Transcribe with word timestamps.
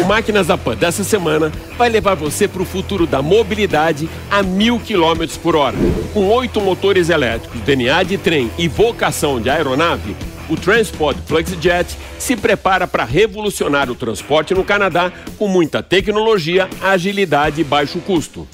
O 0.00 0.04
Máquinas 0.04 0.46
da 0.46 0.56
Pan 0.56 0.76
dessa 0.76 1.02
semana 1.02 1.50
vai 1.76 1.88
levar 1.88 2.14
você 2.14 2.46
para 2.46 2.62
o 2.62 2.66
futuro 2.66 3.06
da 3.06 3.20
mobilidade 3.20 4.08
a 4.30 4.42
mil 4.42 4.78
quilômetros 4.78 5.36
por 5.36 5.56
hora. 5.56 5.76
Com 6.14 6.28
oito 6.28 6.60
motores 6.60 7.08
elétricos, 7.08 7.60
DNA 7.62 8.02
de 8.04 8.16
trem 8.16 8.50
e 8.56 8.68
vocação 8.68 9.40
de 9.40 9.50
aeronave, 9.50 10.16
o 10.48 10.56
Transport 10.56 11.18
FlexJet 11.26 11.96
se 12.18 12.36
prepara 12.36 12.86
para 12.86 13.04
revolucionar 13.04 13.90
o 13.90 13.94
transporte 13.94 14.54
no 14.54 14.64
Canadá 14.64 15.12
com 15.36 15.48
muita 15.48 15.82
tecnologia, 15.82 16.68
agilidade 16.80 17.60
e 17.60 17.64
baixo 17.64 17.98
custo. 18.00 18.48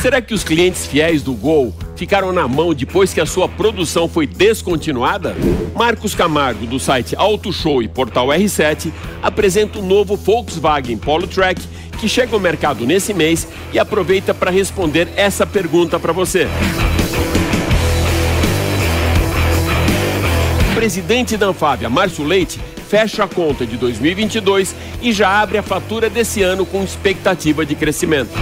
Será 0.00 0.20
que 0.20 0.34
os 0.34 0.42
clientes 0.42 0.86
fiéis 0.86 1.22
do 1.22 1.32
Gol 1.34 1.72
ficaram 2.02 2.32
na 2.32 2.48
mão 2.48 2.74
depois 2.74 3.14
que 3.14 3.20
a 3.20 3.26
sua 3.26 3.48
produção 3.48 4.08
foi 4.08 4.26
descontinuada? 4.26 5.36
Marcos 5.72 6.16
Camargo, 6.16 6.66
do 6.66 6.80
site 6.80 7.14
Auto 7.14 7.52
Show 7.52 7.80
e 7.80 7.86
Portal 7.86 8.26
R7, 8.26 8.90
apresenta 9.22 9.78
o 9.78 9.86
novo 9.86 10.16
Volkswagen 10.16 10.96
Polo 10.96 11.28
Track 11.28 11.62
que 12.00 12.08
chega 12.08 12.34
ao 12.34 12.40
mercado 12.40 12.84
nesse 12.84 13.14
mês 13.14 13.46
e 13.72 13.78
aproveita 13.78 14.34
para 14.34 14.50
responder 14.50 15.10
essa 15.14 15.46
pergunta 15.46 16.00
para 16.00 16.12
você. 16.12 16.48
O 20.72 20.74
presidente 20.74 21.36
da 21.36 21.46
Anfávia, 21.46 21.88
Márcio 21.88 22.24
Leite, 22.24 22.58
fecha 22.88 23.22
a 23.22 23.28
conta 23.28 23.64
de 23.64 23.76
2022 23.76 24.74
e 25.00 25.12
já 25.12 25.40
abre 25.40 25.56
a 25.56 25.62
fatura 25.62 26.10
desse 26.10 26.42
ano 26.42 26.66
com 26.66 26.82
expectativa 26.82 27.64
de 27.64 27.76
crescimento. 27.76 28.32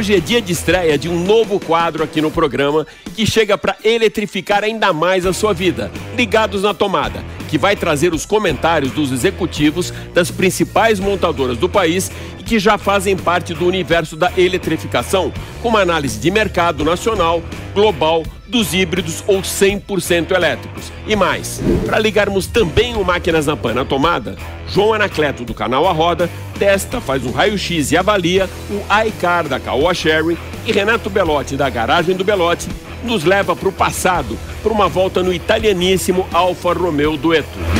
Hoje 0.00 0.14
é 0.14 0.18
dia 0.18 0.40
de 0.40 0.50
estreia 0.50 0.96
de 0.96 1.10
um 1.10 1.24
novo 1.26 1.60
quadro 1.60 2.02
aqui 2.02 2.22
no 2.22 2.30
programa 2.30 2.86
que 3.14 3.26
chega 3.26 3.58
para 3.58 3.76
eletrificar 3.84 4.64
ainda 4.64 4.94
mais 4.94 5.26
a 5.26 5.32
sua 5.34 5.52
vida. 5.52 5.90
Ligados 6.16 6.62
na 6.62 6.72
tomada, 6.72 7.22
que 7.50 7.58
vai 7.58 7.76
trazer 7.76 8.14
os 8.14 8.24
comentários 8.24 8.92
dos 8.92 9.12
executivos 9.12 9.92
das 10.14 10.30
principais 10.30 10.98
montadoras 10.98 11.58
do 11.58 11.68
país 11.68 12.10
e 12.38 12.42
que 12.42 12.58
já 12.58 12.78
fazem 12.78 13.14
parte 13.14 13.52
do 13.52 13.66
universo 13.66 14.16
da 14.16 14.32
eletrificação, 14.38 15.30
com 15.60 15.68
uma 15.68 15.80
análise 15.80 16.18
de 16.18 16.30
mercado 16.30 16.82
nacional, 16.82 17.42
global, 17.74 18.22
dos 18.50 18.74
híbridos 18.74 19.24
ou 19.26 19.40
100% 19.40 20.32
elétricos. 20.32 20.92
E 21.06 21.16
mais, 21.16 21.62
para 21.86 21.98
ligarmos 21.98 22.46
também 22.46 22.94
o 22.96 23.04
Máquinas 23.04 23.46
na 23.46 23.56
Pan 23.56 23.72
na 23.72 23.84
tomada, 23.84 24.36
João 24.68 24.92
Anacleto 24.92 25.44
do 25.44 25.54
canal 25.54 25.86
A 25.88 25.92
Roda 25.92 26.28
testa, 26.58 27.00
faz 27.00 27.24
um 27.24 27.30
raio-x 27.30 27.90
e 27.92 27.96
avalia 27.96 28.50
o 28.68 29.06
iCar 29.06 29.48
da 29.48 29.58
Caoa 29.58 29.94
Sherry 29.94 30.36
e 30.66 30.72
Renato 30.72 31.08
Belotti 31.08 31.56
da 31.56 31.70
Garagem 31.70 32.14
do 32.14 32.24
Belotti 32.24 32.68
nos 33.02 33.24
leva 33.24 33.56
para 33.56 33.68
o 33.68 33.72
passado, 33.72 34.38
para 34.62 34.72
uma 34.72 34.88
volta 34.88 35.22
no 35.22 35.32
italianíssimo 35.32 36.26
Alfa 36.32 36.74
Romeo 36.74 37.16
Dueto. 37.16 37.79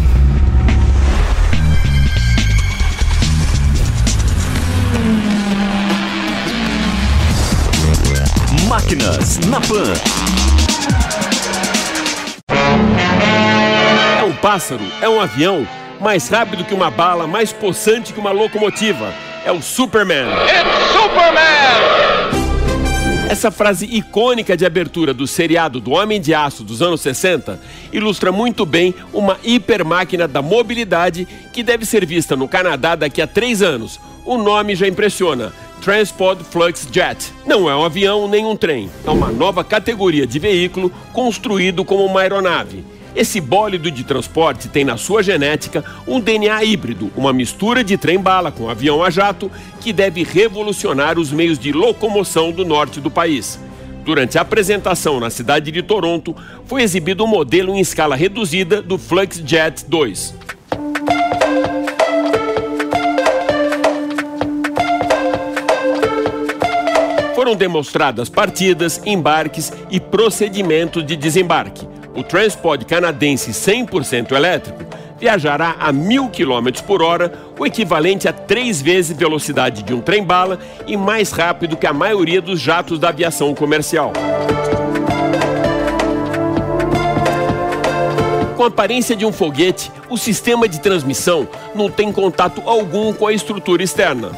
Máquinas 8.71 9.37
na 9.49 9.59
Pan. 9.59 9.91
É 14.17 14.23
um 14.23 14.31
pássaro, 14.37 14.81
é 15.01 15.09
um 15.09 15.19
avião, 15.19 15.67
mais 15.99 16.29
rápido 16.29 16.63
que 16.63 16.73
uma 16.73 16.89
bala, 16.89 17.27
mais 17.27 17.51
possante 17.51 18.13
que 18.13 18.19
uma 18.21 18.31
locomotiva. 18.31 19.13
É 19.45 19.51
o 19.51 19.61
Superman. 19.61 20.25
It's 20.45 20.91
Superman! 20.93 22.31
Essa 23.29 23.51
frase 23.51 23.85
icônica 23.87 24.55
de 24.55 24.65
abertura 24.65 25.13
do 25.13 25.27
seriado 25.27 25.81
do 25.81 25.91
Homem 25.91 26.21
de 26.21 26.33
Aço 26.33 26.63
dos 26.63 26.81
anos 26.81 27.01
60 27.01 27.59
ilustra 27.91 28.31
muito 28.31 28.65
bem 28.65 28.95
uma 29.11 29.37
hipermáquina 29.43 30.29
da 30.29 30.41
mobilidade 30.41 31.27
que 31.51 31.61
deve 31.61 31.85
ser 31.85 32.05
vista 32.05 32.37
no 32.37 32.47
Canadá 32.47 32.95
daqui 32.95 33.21
a 33.21 33.27
três 33.27 33.61
anos. 33.61 33.99
O 34.25 34.37
nome 34.37 34.75
já 34.75 34.87
impressiona. 34.87 35.51
Transport 35.81 36.43
Flux 36.43 36.87
Jet. 36.91 37.33
Não 37.43 37.67
é 37.67 37.75
um 37.75 37.83
avião 37.83 38.27
nem 38.27 38.45
um 38.45 38.55
trem, 38.55 38.87
é 39.03 39.09
uma 39.09 39.31
nova 39.31 39.63
categoria 39.63 40.27
de 40.27 40.37
veículo 40.37 40.91
construído 41.11 41.83
como 41.83 42.05
uma 42.05 42.21
aeronave. 42.21 42.85
Esse 43.15 43.41
bólido 43.41 43.89
de 43.89 44.03
transporte 44.03 44.69
tem 44.69 44.85
na 44.85 44.95
sua 44.95 45.23
genética 45.23 45.83
um 46.07 46.19
DNA 46.19 46.63
híbrido, 46.63 47.11
uma 47.17 47.33
mistura 47.33 47.83
de 47.83 47.97
trem-bala 47.97 48.51
com 48.51 48.69
avião 48.69 49.03
a 49.03 49.09
jato, 49.09 49.51
que 49.81 49.91
deve 49.91 50.23
revolucionar 50.23 51.17
os 51.17 51.31
meios 51.31 51.57
de 51.57 51.71
locomoção 51.71 52.51
do 52.51 52.63
norte 52.63 53.01
do 53.01 53.09
país. 53.09 53.59
Durante 54.05 54.37
a 54.37 54.41
apresentação 54.41 55.19
na 55.19 55.29
cidade 55.29 55.71
de 55.71 55.81
Toronto, 55.81 56.35
foi 56.65 56.83
exibido 56.83 57.23
um 57.23 57.27
modelo 57.27 57.75
em 57.75 57.79
escala 57.79 58.15
reduzida 58.15 58.81
do 58.81 58.97
FluxJet 58.97 59.85
2. 59.87 60.35
Foram 67.51 67.59
demonstradas 67.59 68.29
partidas, 68.29 69.01
embarques 69.05 69.73
e 69.89 69.99
procedimentos 69.99 71.05
de 71.05 71.17
desembarque. 71.17 71.85
O 72.15 72.23
transporte 72.23 72.85
canadense 72.85 73.51
100% 73.51 74.31
elétrico 74.31 74.85
viajará 75.19 75.75
a 75.77 75.91
mil 75.91 76.29
quilômetros 76.29 76.81
por 76.81 77.01
hora, 77.01 77.29
o 77.59 77.65
equivalente 77.65 78.25
a 78.25 78.31
três 78.31 78.81
vezes 78.81 79.17
a 79.17 79.19
velocidade 79.19 79.83
de 79.83 79.93
um 79.93 79.99
trem-bala 79.99 80.59
e 80.87 80.95
mais 80.95 81.33
rápido 81.33 81.75
que 81.75 81.85
a 81.85 81.91
maioria 81.91 82.41
dos 82.41 82.57
jatos 82.57 82.97
da 82.97 83.09
aviação 83.09 83.53
comercial. 83.53 84.13
Com 88.55 88.63
a 88.63 88.67
aparência 88.67 89.13
de 89.13 89.25
um 89.25 89.33
foguete, 89.33 89.91
o 90.11 90.17
sistema 90.17 90.67
de 90.67 90.81
transmissão 90.81 91.47
não 91.73 91.89
tem 91.89 92.11
contato 92.11 92.61
algum 92.65 93.13
com 93.13 93.25
a 93.25 93.33
estrutura 93.33 93.81
externa. 93.81 94.31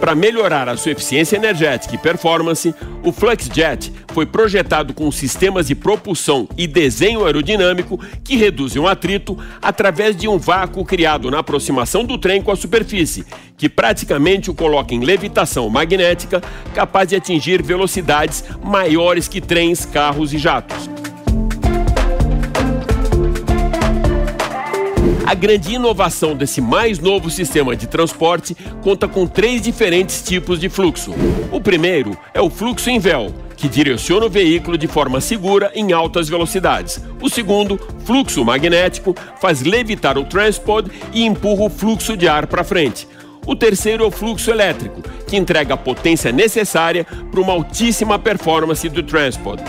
Para 0.00 0.14
melhorar 0.14 0.70
a 0.70 0.76
sua 0.76 0.92
eficiência 0.92 1.36
energética 1.36 1.94
e 1.94 1.98
performance, 1.98 2.74
o 3.04 3.12
FluxJet 3.12 3.92
foi 4.14 4.24
projetado 4.24 4.94
com 4.94 5.12
sistemas 5.12 5.66
de 5.66 5.74
propulsão 5.74 6.48
e 6.56 6.66
desenho 6.66 7.26
aerodinâmico 7.26 8.00
que 8.24 8.36
reduzem 8.36 8.80
o 8.80 8.88
atrito 8.88 9.36
através 9.60 10.16
de 10.16 10.26
um 10.26 10.38
vácuo 10.38 10.82
criado 10.82 11.30
na 11.30 11.40
aproximação 11.40 12.04
do 12.04 12.16
trem 12.16 12.40
com 12.40 12.50
a 12.50 12.56
superfície, 12.56 13.26
que 13.58 13.68
praticamente 13.68 14.50
o 14.50 14.54
coloca 14.54 14.94
em 14.94 15.04
levitação 15.04 15.68
magnética, 15.68 16.40
capaz 16.74 17.06
de 17.08 17.16
atingir 17.16 17.62
velocidades 17.62 18.44
maiores 18.64 19.28
que 19.28 19.42
trens, 19.42 19.84
carros 19.84 20.32
e 20.32 20.38
jatos. 20.38 20.88
A 25.28 25.34
grande 25.34 25.74
inovação 25.74 26.34
desse 26.34 26.58
mais 26.58 26.98
novo 26.98 27.28
sistema 27.28 27.76
de 27.76 27.86
transporte 27.86 28.56
conta 28.80 29.06
com 29.06 29.26
três 29.26 29.60
diferentes 29.60 30.22
tipos 30.22 30.58
de 30.58 30.70
fluxo. 30.70 31.12
O 31.52 31.60
primeiro 31.60 32.16
é 32.32 32.40
o 32.40 32.48
fluxo 32.48 32.88
em 32.88 32.98
véu, 32.98 33.26
que 33.54 33.68
direciona 33.68 34.24
o 34.24 34.30
veículo 34.30 34.78
de 34.78 34.86
forma 34.86 35.20
segura 35.20 35.70
em 35.74 35.92
altas 35.92 36.30
velocidades. 36.30 36.98
O 37.20 37.28
segundo, 37.28 37.78
fluxo 38.06 38.42
magnético, 38.42 39.14
faz 39.38 39.60
levitar 39.60 40.16
o 40.16 40.24
transport 40.24 40.90
e 41.12 41.26
empurra 41.26 41.64
o 41.64 41.68
fluxo 41.68 42.16
de 42.16 42.26
ar 42.26 42.46
para 42.46 42.64
frente. 42.64 43.06
O 43.46 43.54
terceiro 43.54 44.04
é 44.04 44.06
o 44.06 44.10
fluxo 44.10 44.50
elétrico, 44.50 45.02
que 45.26 45.36
entrega 45.36 45.74
a 45.74 45.76
potência 45.76 46.32
necessária 46.32 47.04
para 47.30 47.40
uma 47.42 47.52
altíssima 47.52 48.18
performance 48.18 48.88
do 48.88 49.02
transport. 49.02 49.60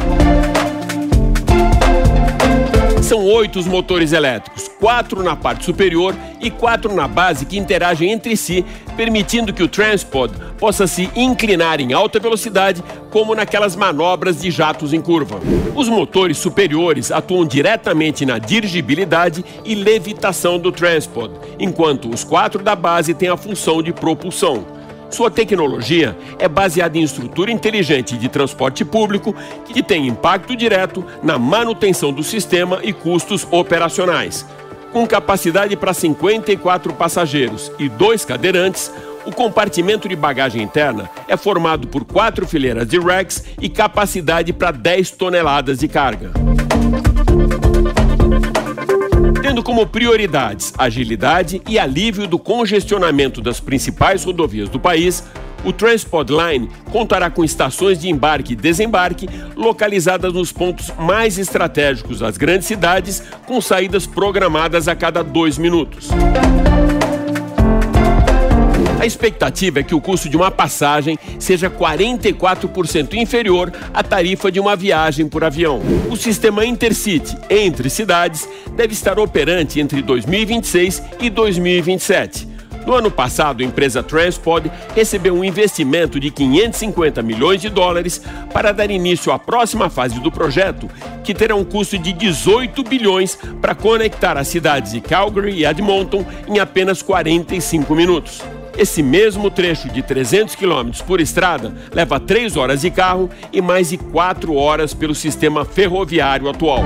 São 3.02 3.26
oito 3.26 3.60
os 3.60 3.66
motores 3.66 4.14
elétricos, 4.14 4.69
quatro 4.80 5.22
na 5.22 5.36
parte 5.36 5.66
superior 5.66 6.16
e 6.40 6.50
quatro 6.50 6.94
na 6.94 7.08
base 7.08 7.46
que 7.46 7.58
interagem 7.58 8.12
entre 8.12 8.36
si, 8.38 8.66
permitindo 8.96 9.54
que 9.54 9.62
o 9.62 9.68
Transpod 9.68 10.34
possa 10.58 10.88
se 10.88 11.10
inclinar 11.16 11.80
em 11.82 11.94
alta 11.94 12.20
velocidade, 12.20 12.84
como 13.10 13.36
naquelas 13.36 13.76
manobras 13.76 14.42
de 14.42 14.50
jatos 14.50 14.94
em 14.94 15.02
curva. 15.02 15.40
Os 15.76 15.90
motores 15.90 16.38
superiores 16.38 17.12
atuam 17.12 17.46
diretamente 17.46 18.26
na 18.26 18.38
dirigibilidade 18.38 19.44
e 19.66 19.76
levitação 19.76 20.58
do 20.58 20.72
Transpod, 20.72 21.34
enquanto 21.60 22.10
os 22.10 22.24
quatro 22.24 22.64
da 22.64 22.76
base 22.76 23.14
têm 23.14 23.30
a 23.30 23.38
função 23.38 23.84
de 23.84 23.92
propulsão. 23.92 24.80
Sua 25.10 25.32
tecnologia 25.32 26.16
é 26.38 26.48
baseada 26.48 26.98
em 26.98 27.02
estrutura 27.02 27.52
inteligente 27.52 28.16
de 28.16 28.30
transporte 28.30 28.86
público 28.86 29.36
que 29.66 29.82
tem 29.82 30.08
impacto 30.08 30.56
direto 30.56 31.04
na 31.24 31.40
manutenção 31.40 32.14
do 32.14 32.24
sistema 32.24 32.80
e 32.84 32.94
custos 32.94 33.48
operacionais. 33.50 34.46
Com 34.92 35.06
capacidade 35.06 35.76
para 35.76 35.94
54 35.94 36.94
passageiros 36.94 37.72
e 37.78 37.88
dois 37.88 38.26
cadeirantes, 38.26 38.92
o 39.26 39.32
compartimento 39.32 40.10
de 40.10 40.16
bagagem 40.16 40.64
interna 40.64 41.10
é 41.28 41.38
formado 41.38 41.88
por 41.88 42.04
quatro 42.04 42.48
fileiras 42.48 42.88
de 42.88 42.98
racks 43.00 43.44
e 43.62 43.70
capacidade 43.70 44.52
para 44.52 44.72
10 44.72 45.12
toneladas 45.12 45.80
de 45.80 45.88
carga. 45.88 46.32
Tendo 49.44 49.62
como 49.62 49.86
prioridades 49.86 50.74
agilidade 50.78 51.62
e 51.68 51.78
alívio 51.78 52.26
do 52.26 52.40
congestionamento 52.40 53.42
das 53.42 53.60
principais 53.60 54.24
rodovias 54.24 54.70
do 54.70 54.80
país, 54.80 55.24
o 55.64 55.74
Transport 55.74 56.30
Line 56.30 56.70
contará 56.92 57.30
com 57.30 57.44
estações 57.44 58.00
de 58.00 58.10
embarque 58.10 58.54
e 58.54 58.56
desembarque 58.56 59.28
localizadas 59.56 60.34
nos 60.34 60.52
pontos 60.52 60.92
mais 60.98 61.38
estratégicos 61.38 62.20
das 62.20 62.38
grandes 62.38 62.68
cidades, 62.68 63.24
com 63.46 63.60
saídas 63.62 64.06
programadas 64.06 64.88
a 64.88 64.96
cada 64.96 65.24
dois 65.24 65.58
minutos. 65.58 66.10
A 69.00 69.06
expectativa 69.06 69.80
é 69.80 69.84
que 69.84 69.96
o 69.96 70.02
custo 70.02 70.28
de 70.28 70.36
uma 70.36 70.52
passagem 70.52 71.18
seja 71.40 71.70
44% 71.70 73.14
inferior 73.14 73.72
à 73.94 74.04
tarifa 74.04 74.52
de 74.52 74.60
uma 74.60 74.76
viagem 74.76 75.30
por 75.30 75.42
avião. 75.42 75.82
O 76.10 76.18
sistema 76.18 76.66
Intercity 76.66 77.38
entre 77.50 77.90
cidades 77.90 78.48
deve 78.76 78.92
estar 78.92 79.18
operante 79.18 79.80
entre 79.80 80.02
2026 80.02 81.02
e 81.22 81.30
2027. 81.30 82.49
No 82.90 82.96
ano 82.96 83.12
passado, 83.12 83.62
a 83.62 83.64
empresa 83.64 84.02
Transpod 84.02 84.66
recebeu 84.96 85.36
um 85.36 85.44
investimento 85.44 86.20
de 86.20 86.32
550 86.32 87.22
milhões 87.22 87.62
de 87.62 87.70
dólares 87.70 88.20
para 88.52 88.72
dar 88.72 88.90
início 88.90 89.32
à 89.32 89.38
próxima 89.38 89.92
fase 89.92 90.20
do 90.20 90.32
projeto, 90.32 90.90
que 91.24 91.36
terá 91.36 91.56
um 91.56 91.64
custo 91.64 92.00
de 92.00 92.12
18 92.12 92.84
bilhões 92.84 93.38
para 93.62 93.76
conectar 93.76 94.40
as 94.40 94.48
cidades 94.48 94.94
de 94.94 95.02
Calgary 95.02 95.52
e 95.52 95.66
Edmonton 95.66 96.26
em 96.48 96.58
apenas 96.58 97.04
45 97.04 97.94
minutos. 97.94 98.42
Esse 98.76 99.04
mesmo 99.04 99.52
trecho 99.52 99.88
de 99.90 100.02
300 100.02 100.56
km 100.56 100.90
por 101.06 101.22
estrada 101.22 101.72
leva 101.94 102.20
3 102.20 102.58
horas 102.58 102.82
de 102.82 102.90
carro 102.90 103.30
e 103.54 103.62
mais 103.62 103.90
de 103.90 104.00
4 104.00 104.56
horas 104.56 104.96
pelo 104.96 105.14
sistema 105.14 105.64
ferroviário 105.64 106.50
atual. 106.50 106.84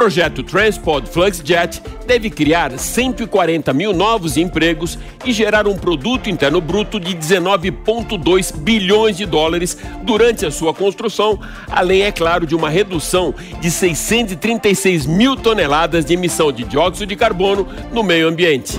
Projeto 0.00 0.42
Transport 0.42 1.06
FluxJet 1.08 1.82
deve 2.06 2.30
criar 2.30 2.78
140 2.78 3.70
mil 3.74 3.92
novos 3.92 4.38
empregos 4.38 4.98
e 5.26 5.30
gerar 5.30 5.68
um 5.68 5.76
produto 5.76 6.30
interno 6.30 6.58
bruto 6.58 6.98
de 6.98 7.14
19,2 7.14 8.56
bilhões 8.56 9.18
de 9.18 9.26
dólares 9.26 9.76
durante 10.02 10.46
a 10.46 10.50
sua 10.50 10.72
construção, 10.72 11.38
além, 11.70 12.00
é 12.00 12.10
claro, 12.10 12.46
de 12.46 12.54
uma 12.54 12.70
redução 12.70 13.34
de 13.60 13.70
636 13.70 15.04
mil 15.04 15.36
toneladas 15.36 16.06
de 16.06 16.14
emissão 16.14 16.50
de 16.50 16.64
dióxido 16.64 17.06
de 17.06 17.14
carbono 17.14 17.68
no 17.92 18.02
meio 18.02 18.26
ambiente. 18.26 18.78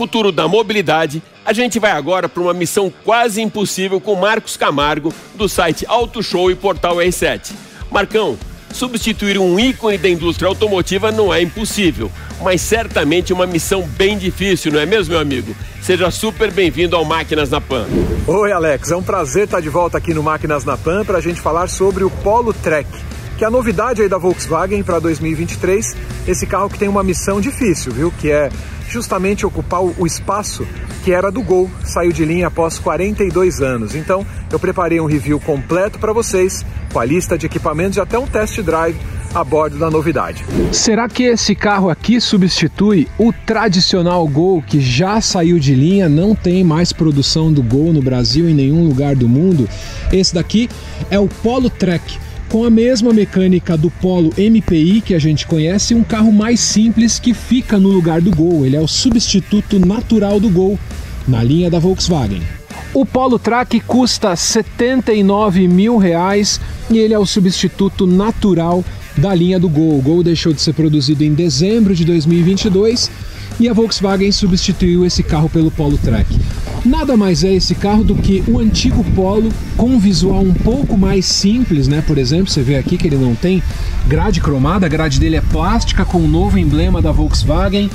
Futuro 0.00 0.32
da 0.32 0.48
mobilidade, 0.48 1.22
a 1.44 1.52
gente 1.52 1.78
vai 1.78 1.90
agora 1.90 2.26
para 2.26 2.42
uma 2.42 2.54
missão 2.54 2.90
quase 3.04 3.42
impossível 3.42 4.00
com 4.00 4.14
Marcos 4.14 4.56
Camargo, 4.56 5.12
do 5.34 5.46
site 5.46 5.84
Auto 5.86 6.22
Show 6.22 6.50
e 6.50 6.54
portal 6.54 6.96
R7. 6.96 7.52
Marcão, 7.90 8.38
substituir 8.72 9.36
um 9.36 9.60
ícone 9.60 9.98
da 9.98 10.08
indústria 10.08 10.48
automotiva 10.48 11.12
não 11.12 11.34
é 11.34 11.42
impossível, 11.42 12.10
mas 12.40 12.62
certamente 12.62 13.30
uma 13.30 13.46
missão 13.46 13.82
bem 13.82 14.16
difícil, 14.16 14.72
não 14.72 14.80
é 14.80 14.86
mesmo, 14.86 15.12
meu 15.12 15.20
amigo? 15.20 15.54
Seja 15.82 16.10
super 16.10 16.50
bem-vindo 16.50 16.96
ao 16.96 17.04
Máquinas 17.04 17.50
na 17.50 17.60
Pan. 17.60 17.86
Oi, 18.26 18.52
Alex, 18.52 18.90
é 18.90 18.96
um 18.96 19.02
prazer 19.02 19.44
estar 19.44 19.60
de 19.60 19.68
volta 19.68 19.98
aqui 19.98 20.14
no 20.14 20.22
Máquinas 20.22 20.64
na 20.64 20.78
Pan 20.78 21.04
para 21.04 21.18
a 21.18 21.20
gente 21.20 21.42
falar 21.42 21.68
sobre 21.68 22.04
o 22.04 22.10
Polo 22.10 22.54
Trek 22.54 22.88
que 23.40 23.44
é 23.44 23.46
a 23.46 23.50
novidade 23.50 24.02
aí 24.02 24.08
da 24.08 24.18
Volkswagen 24.18 24.82
para 24.82 24.98
2023, 24.98 25.96
esse 26.28 26.46
carro 26.46 26.68
que 26.68 26.78
tem 26.78 26.88
uma 26.90 27.02
missão 27.02 27.40
difícil, 27.40 27.90
viu? 27.90 28.12
Que 28.20 28.30
é 28.30 28.50
justamente 28.90 29.46
ocupar 29.46 29.82
o 29.82 30.06
espaço 30.06 30.66
que 31.04 31.12
era 31.12 31.30
do 31.30 31.42
Gol, 31.42 31.70
saiu 31.84 32.12
de 32.12 32.24
linha 32.24 32.48
após 32.48 32.78
42 32.78 33.60
anos. 33.60 33.94
Então, 33.94 34.26
eu 34.50 34.58
preparei 34.58 35.00
um 35.00 35.06
review 35.06 35.40
completo 35.40 35.98
para 35.98 36.12
vocês, 36.12 36.64
com 36.92 36.98
a 36.98 37.04
lista 37.04 37.38
de 37.38 37.46
equipamentos 37.46 37.96
e 37.96 38.00
até 38.00 38.18
um 38.18 38.26
test 38.26 38.60
drive 38.60 38.96
a 39.34 39.44
bordo 39.44 39.78
da 39.78 39.90
novidade. 39.90 40.44
Será 40.72 41.08
que 41.08 41.22
esse 41.22 41.54
carro 41.54 41.88
aqui 41.88 42.20
substitui 42.20 43.06
o 43.16 43.32
tradicional 43.32 44.26
Gol 44.26 44.60
que 44.60 44.80
já 44.80 45.20
saiu 45.20 45.58
de 45.58 45.74
linha, 45.74 46.08
não 46.08 46.34
tem 46.34 46.64
mais 46.64 46.92
produção 46.92 47.52
do 47.52 47.62
Gol 47.62 47.92
no 47.92 48.02
Brasil 48.02 48.48
em 48.48 48.54
nenhum 48.54 48.86
lugar 48.86 49.14
do 49.14 49.28
mundo? 49.28 49.68
Esse 50.12 50.34
daqui 50.34 50.68
é 51.10 51.18
o 51.18 51.28
Polo 51.28 51.70
Trek 51.70 52.18
com 52.50 52.64
a 52.64 52.70
mesma 52.70 53.12
mecânica 53.12 53.76
do 53.76 53.88
Polo 53.88 54.32
MPI 54.36 55.00
que 55.00 55.14
a 55.14 55.18
gente 55.20 55.46
conhece, 55.46 55.94
um 55.94 56.02
carro 56.02 56.32
mais 56.32 56.58
simples 56.58 57.20
que 57.20 57.32
fica 57.32 57.78
no 57.78 57.88
lugar 57.88 58.20
do 58.20 58.34
Gol. 58.34 58.66
Ele 58.66 58.74
é 58.74 58.80
o 58.80 58.88
substituto 58.88 59.78
natural 59.78 60.40
do 60.40 60.50
Gol 60.50 60.78
na 61.28 61.44
linha 61.44 61.70
da 61.70 61.78
Volkswagen. 61.78 62.42
O 62.92 63.06
Polo 63.06 63.38
Track 63.38 63.78
custa 63.80 64.34
79 64.34 65.68
mil 65.68 65.96
reais 65.96 66.60
e 66.90 66.98
ele 66.98 67.14
é 67.14 67.18
o 67.18 67.24
substituto 67.24 68.04
natural 68.04 68.84
da 69.16 69.32
linha 69.32 69.60
do 69.60 69.68
Gol. 69.68 69.98
O 69.98 70.02
Gol 70.02 70.24
deixou 70.24 70.52
de 70.52 70.60
ser 70.60 70.74
produzido 70.74 71.22
em 71.22 71.32
dezembro 71.32 71.94
de 71.94 72.04
2022 72.04 73.08
e 73.60 73.68
a 73.68 73.74
Volkswagen 73.74 74.32
substituiu 74.32 75.04
esse 75.04 75.22
carro 75.22 75.50
pelo 75.50 75.70
Polo 75.70 75.98
Track. 75.98 76.40
Nada 76.82 77.14
mais 77.14 77.44
é 77.44 77.52
esse 77.52 77.74
carro 77.74 78.02
do 78.02 78.14
que 78.14 78.42
o 78.48 78.58
antigo 78.58 79.04
Polo 79.14 79.52
com 79.76 79.98
visual 79.98 80.40
um 80.40 80.54
pouco 80.54 80.96
mais 80.96 81.26
simples, 81.26 81.86
né? 81.86 82.02
Por 82.06 82.16
exemplo, 82.16 82.50
você 82.50 82.62
vê 82.62 82.76
aqui 82.76 82.96
que 82.96 83.06
ele 83.06 83.18
não 83.18 83.34
tem 83.34 83.62
grade 84.08 84.40
cromada, 84.40 84.86
a 84.86 84.88
grade 84.88 85.20
dele 85.20 85.36
é 85.36 85.42
plástica 85.42 86.06
com 86.06 86.18
o 86.18 86.24
um 86.24 86.28
novo 86.28 86.58
emblema 86.58 87.02
da 87.02 87.12
Volkswagen. 87.12 87.90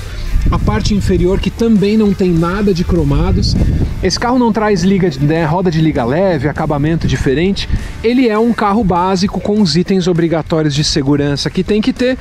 A 0.51 0.59
parte 0.59 0.93
inferior 0.93 1.39
que 1.39 1.49
também 1.49 1.97
não 1.97 2.13
tem 2.13 2.31
nada 2.31 2.73
de 2.73 2.83
cromados. 2.83 3.55
Esse 4.03 4.19
carro 4.19 4.37
não 4.37 4.53
traz 4.53 4.83
liga, 4.83 5.09
né, 5.21 5.43
roda 5.45 5.71
de 5.71 5.81
liga 5.81 6.05
leve, 6.05 6.47
acabamento 6.47 7.07
diferente. 7.07 7.67
Ele 8.03 8.29
é 8.29 8.37
um 8.37 8.53
carro 8.53 8.83
básico 8.83 9.39
com 9.39 9.61
os 9.61 9.75
itens 9.75 10.07
obrigatórios 10.07 10.75
de 10.75 10.83
segurança 10.83 11.49
que 11.49 11.63
tem 11.63 11.81
que 11.81 11.91
ter, 11.91 12.17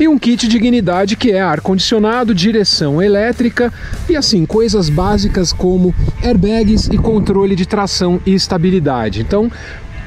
e 0.00 0.08
um 0.08 0.18
kit 0.18 0.48
dignidade 0.48 1.16
que 1.16 1.30
é 1.30 1.40
ar-condicionado, 1.40 2.34
direção 2.34 3.00
elétrica 3.00 3.72
e 4.08 4.16
assim, 4.16 4.44
coisas 4.44 4.88
básicas 4.88 5.52
como 5.52 5.94
airbags 6.22 6.88
e 6.88 6.98
controle 6.98 7.54
de 7.54 7.66
tração 7.66 8.20
e 8.26 8.34
estabilidade. 8.34 9.20
Então, 9.20 9.50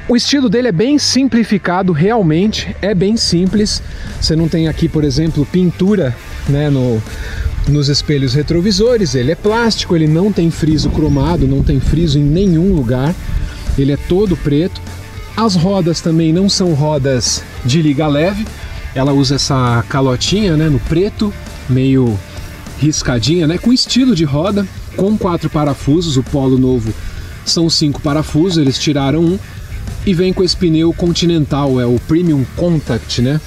o 0.08 0.14
estilo 0.14 0.48
dele 0.48 0.68
é 0.68 0.72
bem 0.72 0.98
simplificado, 0.98 1.92
realmente 1.92 2.76
é 2.82 2.94
bem 2.94 3.16
simples. 3.16 3.82
Você 4.20 4.36
não 4.36 4.48
tem 4.48 4.68
aqui, 4.68 4.88
por 4.88 5.02
exemplo, 5.02 5.46
pintura 5.46 6.14
né, 6.48 6.68
no, 6.68 7.02
nos 7.68 7.88
espelhos 7.88 8.34
retrovisores, 8.34 9.14
ele 9.14 9.32
é 9.32 9.34
plástico, 9.34 9.96
ele 9.96 10.06
não 10.06 10.32
tem 10.32 10.50
friso 10.50 10.88
cromado, 10.90 11.46
não 11.46 11.62
tem 11.62 11.80
friso 11.80 12.18
em 12.18 12.24
nenhum 12.24 12.74
lugar, 12.74 13.14
ele 13.76 13.92
é 13.92 13.96
todo 13.96 14.36
preto. 14.36 14.80
As 15.36 15.54
rodas 15.54 16.00
também 16.00 16.32
não 16.32 16.48
são 16.48 16.72
rodas 16.74 17.42
de 17.64 17.82
liga 17.82 18.06
leve, 18.06 18.46
ela 18.94 19.12
usa 19.12 19.34
essa 19.34 19.84
calotinha, 19.88 20.56
né, 20.56 20.68
no 20.68 20.78
preto, 20.78 21.32
meio 21.68 22.18
riscadinha, 22.78 23.46
né, 23.46 23.58
com 23.58 23.72
estilo 23.72 24.14
de 24.14 24.24
roda, 24.24 24.66
com 24.96 25.18
quatro 25.18 25.50
parafusos. 25.50 26.16
O 26.16 26.22
Polo 26.22 26.56
novo 26.56 26.92
são 27.44 27.68
cinco 27.68 28.00
parafusos, 28.00 28.58
eles 28.58 28.78
tiraram 28.78 29.20
um 29.20 29.38
e 30.06 30.14
vem 30.14 30.32
com 30.32 30.42
esse 30.42 30.56
pneu 30.56 30.92
Continental, 30.94 31.80
é 31.80 31.86
o 31.86 32.00
Premium 32.06 32.44
Contact, 32.56 33.20
né, 33.20 33.40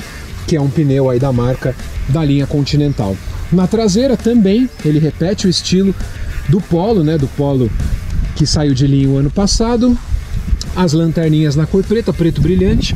que 0.46 0.56
é 0.56 0.62
um 0.62 0.70
pneu 0.70 1.10
aí 1.10 1.20
da 1.20 1.32
marca 1.32 1.76
da 2.10 2.24
linha 2.24 2.46
Continental. 2.46 3.16
Na 3.51 3.68
traseira 3.68 4.15
também 4.15 4.70
ele 4.86 5.00
repete 5.00 5.48
o 5.48 5.50
estilo 5.50 5.94
do 6.48 6.62
Polo, 6.62 7.03
né, 7.03 7.18
do 7.18 7.27
Polo 7.27 7.70
que 8.36 8.46
saiu 8.46 8.74
de 8.74 8.88
linha 8.88 9.10
o 9.10 9.18
ano 9.18 9.29
passado. 9.29 9.98
As 10.75 10.94
lanterninhas 10.94 11.56
na 11.56 11.65
cor 11.65 11.84
preta, 11.84 12.13
preto 12.13 12.41
brilhante, 12.41 12.96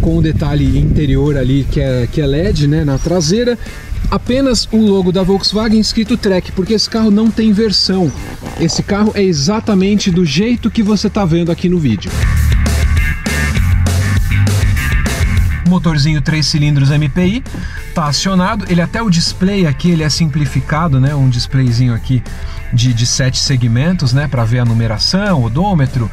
com 0.00 0.18
o 0.18 0.22
detalhe 0.22 0.78
interior 0.78 1.36
ali 1.36 1.64
que 1.70 1.80
é, 1.80 2.08
que 2.10 2.20
é 2.20 2.26
LED 2.26 2.66
né, 2.66 2.84
na 2.84 2.98
traseira. 2.98 3.56
Apenas 4.10 4.68
o 4.72 4.78
logo 4.78 5.12
da 5.12 5.22
Volkswagen 5.22 5.78
escrito 5.78 6.16
Trek, 6.16 6.52
porque 6.52 6.74
esse 6.74 6.90
carro 6.90 7.10
não 7.10 7.30
tem 7.30 7.52
versão. 7.52 8.10
esse 8.60 8.82
carro 8.82 9.12
é 9.14 9.22
exatamente 9.22 10.10
do 10.10 10.24
jeito 10.26 10.70
que 10.70 10.82
você 10.82 11.06
está 11.06 11.24
vendo 11.24 11.52
aqui 11.52 11.68
no 11.68 11.78
vídeo. 11.78 12.10
Motorzinho 15.68 16.20
3 16.20 16.44
cilindros 16.44 16.90
MPI, 16.90 17.42
tá 17.92 18.06
acionado. 18.06 18.64
Ele 18.68 18.80
até 18.80 19.02
o 19.02 19.10
display 19.10 19.66
aqui 19.66 19.90
ele 19.90 20.02
é 20.02 20.08
simplificado, 20.08 21.00
né? 21.00 21.14
Um 21.14 21.28
displayzinho 21.28 21.94
aqui 21.94 22.22
de, 22.72 22.92
de 22.92 23.06
sete 23.06 23.38
segmentos, 23.38 24.12
né? 24.12 24.26
Para 24.26 24.44
ver 24.44 24.60
a 24.60 24.64
numeração, 24.64 25.44
odômetro, 25.44 26.10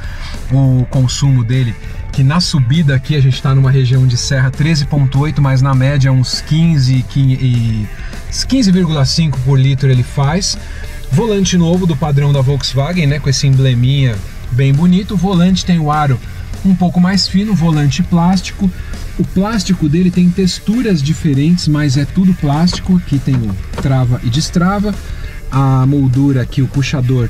o 0.51 0.85
consumo 0.89 1.43
dele. 1.43 1.75
Que 2.11 2.23
na 2.23 2.41
subida 2.41 2.95
aqui 2.95 3.15
a 3.15 3.21
gente 3.21 3.35
está 3.35 3.55
numa 3.55 3.71
região 3.71 4.05
de 4.05 4.17
serra 4.17 4.51
13,8, 4.51 5.39
mas 5.39 5.61
na 5.61 5.73
média 5.73 6.11
uns 6.11 6.41
15 6.41 6.95
e 6.95 7.87
15,5 8.31 9.35
por 9.45 9.59
litro 9.59 9.89
ele 9.89 10.03
faz. 10.03 10.57
Volante 11.11 11.57
novo 11.57 11.87
do 11.87 11.95
padrão 11.95 12.31
da 12.31 12.41
Volkswagen, 12.41 13.07
né? 13.07 13.19
Com 13.19 13.29
esse 13.29 13.47
embleminha 13.47 14.15
bem 14.51 14.73
bonito. 14.73 15.13
O 15.13 15.17
volante 15.17 15.65
tem 15.65 15.79
o 15.79 15.91
aro 15.91 16.19
um 16.65 16.75
pouco 16.75 16.99
mais 16.99 17.27
fino, 17.27 17.53
volante 17.53 18.03
plástico. 18.03 18.69
O 19.17 19.23
plástico 19.23 19.89
dele 19.89 20.11
tem 20.11 20.29
texturas 20.29 21.01
diferentes, 21.01 21.67
mas 21.67 21.97
é 21.97 22.05
tudo 22.05 22.33
plástico. 22.33 22.97
Aqui 22.97 23.19
tem 23.19 23.35
o 23.35 23.55
trava 23.81 24.19
e 24.23 24.29
destrava. 24.29 24.93
A 25.51 25.85
moldura 25.85 26.41
aqui, 26.41 26.61
o 26.61 26.67
puxador, 26.67 27.27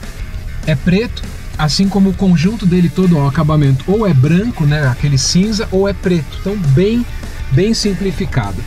é 0.68 0.76
preto, 0.76 1.24
assim 1.58 1.88
como 1.88 2.10
o 2.10 2.14
conjunto 2.14 2.66
dele 2.66 2.90
todo, 2.90 3.18
o 3.18 3.28
acabamento 3.28 3.84
ou 3.88 4.06
é 4.06 4.14
branco, 4.14 4.66
né, 4.66 4.88
aquele 4.88 5.18
cinza, 5.18 5.68
ou 5.72 5.88
é 5.88 5.94
preto. 5.94 6.38
Então 6.42 6.58
bem, 6.58 7.06
bem 7.52 7.74
simplificado. 7.74 8.58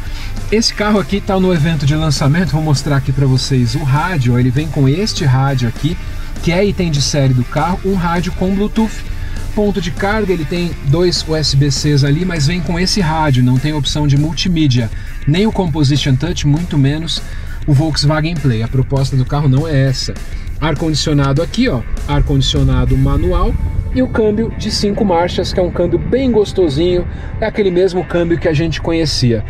Esse 0.50 0.74
carro 0.74 0.98
aqui 0.98 1.16
está 1.16 1.38
no 1.38 1.52
evento 1.52 1.86
de 1.86 1.94
lançamento, 1.94 2.50
vou 2.50 2.62
mostrar 2.62 2.96
aqui 2.96 3.12
para 3.12 3.26
vocês 3.26 3.74
o 3.74 3.82
rádio, 3.82 4.38
ele 4.38 4.50
vem 4.50 4.68
com 4.68 4.88
este 4.88 5.24
rádio 5.24 5.68
aqui, 5.68 5.96
que 6.42 6.50
é 6.52 6.64
item 6.64 6.90
de 6.90 7.00
série 7.00 7.32
do 7.32 7.44
carro, 7.44 7.78
um 7.84 7.94
rádio 7.94 8.32
com 8.32 8.54
Bluetooth. 8.54 9.11
Ponto 9.54 9.82
de 9.82 9.90
carga, 9.90 10.32
ele 10.32 10.46
tem 10.46 10.70
dois 10.86 11.22
USB-Cs 11.28 12.04
ali, 12.04 12.24
mas 12.24 12.46
vem 12.46 12.60
com 12.60 12.80
esse 12.80 13.02
rádio, 13.02 13.44
não 13.44 13.58
tem 13.58 13.74
opção 13.74 14.06
de 14.06 14.16
multimídia, 14.16 14.90
nem 15.26 15.46
o 15.46 15.52
Composition 15.52 16.16
Touch, 16.16 16.46
muito 16.46 16.78
menos 16.78 17.20
o 17.66 17.72
Volkswagen 17.74 18.34
Play. 18.34 18.62
A 18.62 18.68
proposta 18.68 19.14
do 19.14 19.26
carro 19.26 19.48
não 19.48 19.68
é 19.68 19.88
essa. 19.88 20.14
Ar-condicionado 20.58 21.42
aqui, 21.42 21.68
ó, 21.68 21.82
ar-condicionado 22.08 22.96
manual 22.96 23.54
e 23.94 24.02
o 24.02 24.08
câmbio 24.08 24.50
de 24.56 24.70
cinco 24.70 25.04
marchas, 25.04 25.52
que 25.52 25.60
é 25.60 25.62
um 25.62 25.70
câmbio 25.70 25.98
bem 25.98 26.30
gostosinho, 26.32 27.06
é 27.38 27.44
aquele 27.44 27.70
mesmo 27.70 28.02
câmbio 28.04 28.38
que 28.38 28.48
a 28.48 28.54
gente 28.54 28.80
conhecia. 28.80 29.44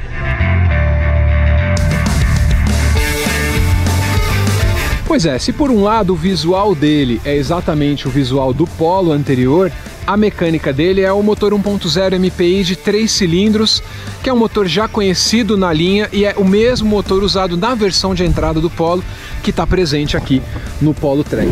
Pois 5.07 5.27
é, 5.27 5.39
se 5.39 5.53
por 5.53 5.71
um 5.71 5.83
lado 5.83 6.15
o 6.15 6.17
visual 6.17 6.75
dele 6.75 7.21
é 7.25 7.37
exatamente 7.37 8.09
o 8.09 8.11
visual 8.11 8.53
do 8.53 8.67
Polo 8.67 9.13
anterior, 9.13 9.71
a 10.07 10.17
mecânica 10.17 10.73
dele 10.73 11.03
é 11.03 11.13
o 11.13 11.23
motor 11.23 11.53
1.0 11.53 12.19
MPI 12.19 12.65
de 12.65 12.77
3 12.77 13.11
cilindros, 13.11 13.83
que 14.23 14.29
é 14.29 14.33
um 14.33 14.37
motor 14.37 14.67
já 14.67 14.89
conhecido 14.89 15.57
na 15.57 15.73
linha 15.73 16.09
e 16.13 16.25
é 16.25 16.35
o 16.37 16.45
mesmo 16.45 16.89
motor 16.89 17.23
usado 17.23 17.57
na 17.57 17.75
versão 17.75 18.15
de 18.15 18.25
entrada 18.25 18.61
do 18.61 18.71
Polo 18.71 19.05
que 19.43 19.51
está 19.51 19.67
presente 19.67 20.17
aqui 20.17 20.43
no 20.81 20.93
Polo 20.93 21.25
Trek. 21.25 21.51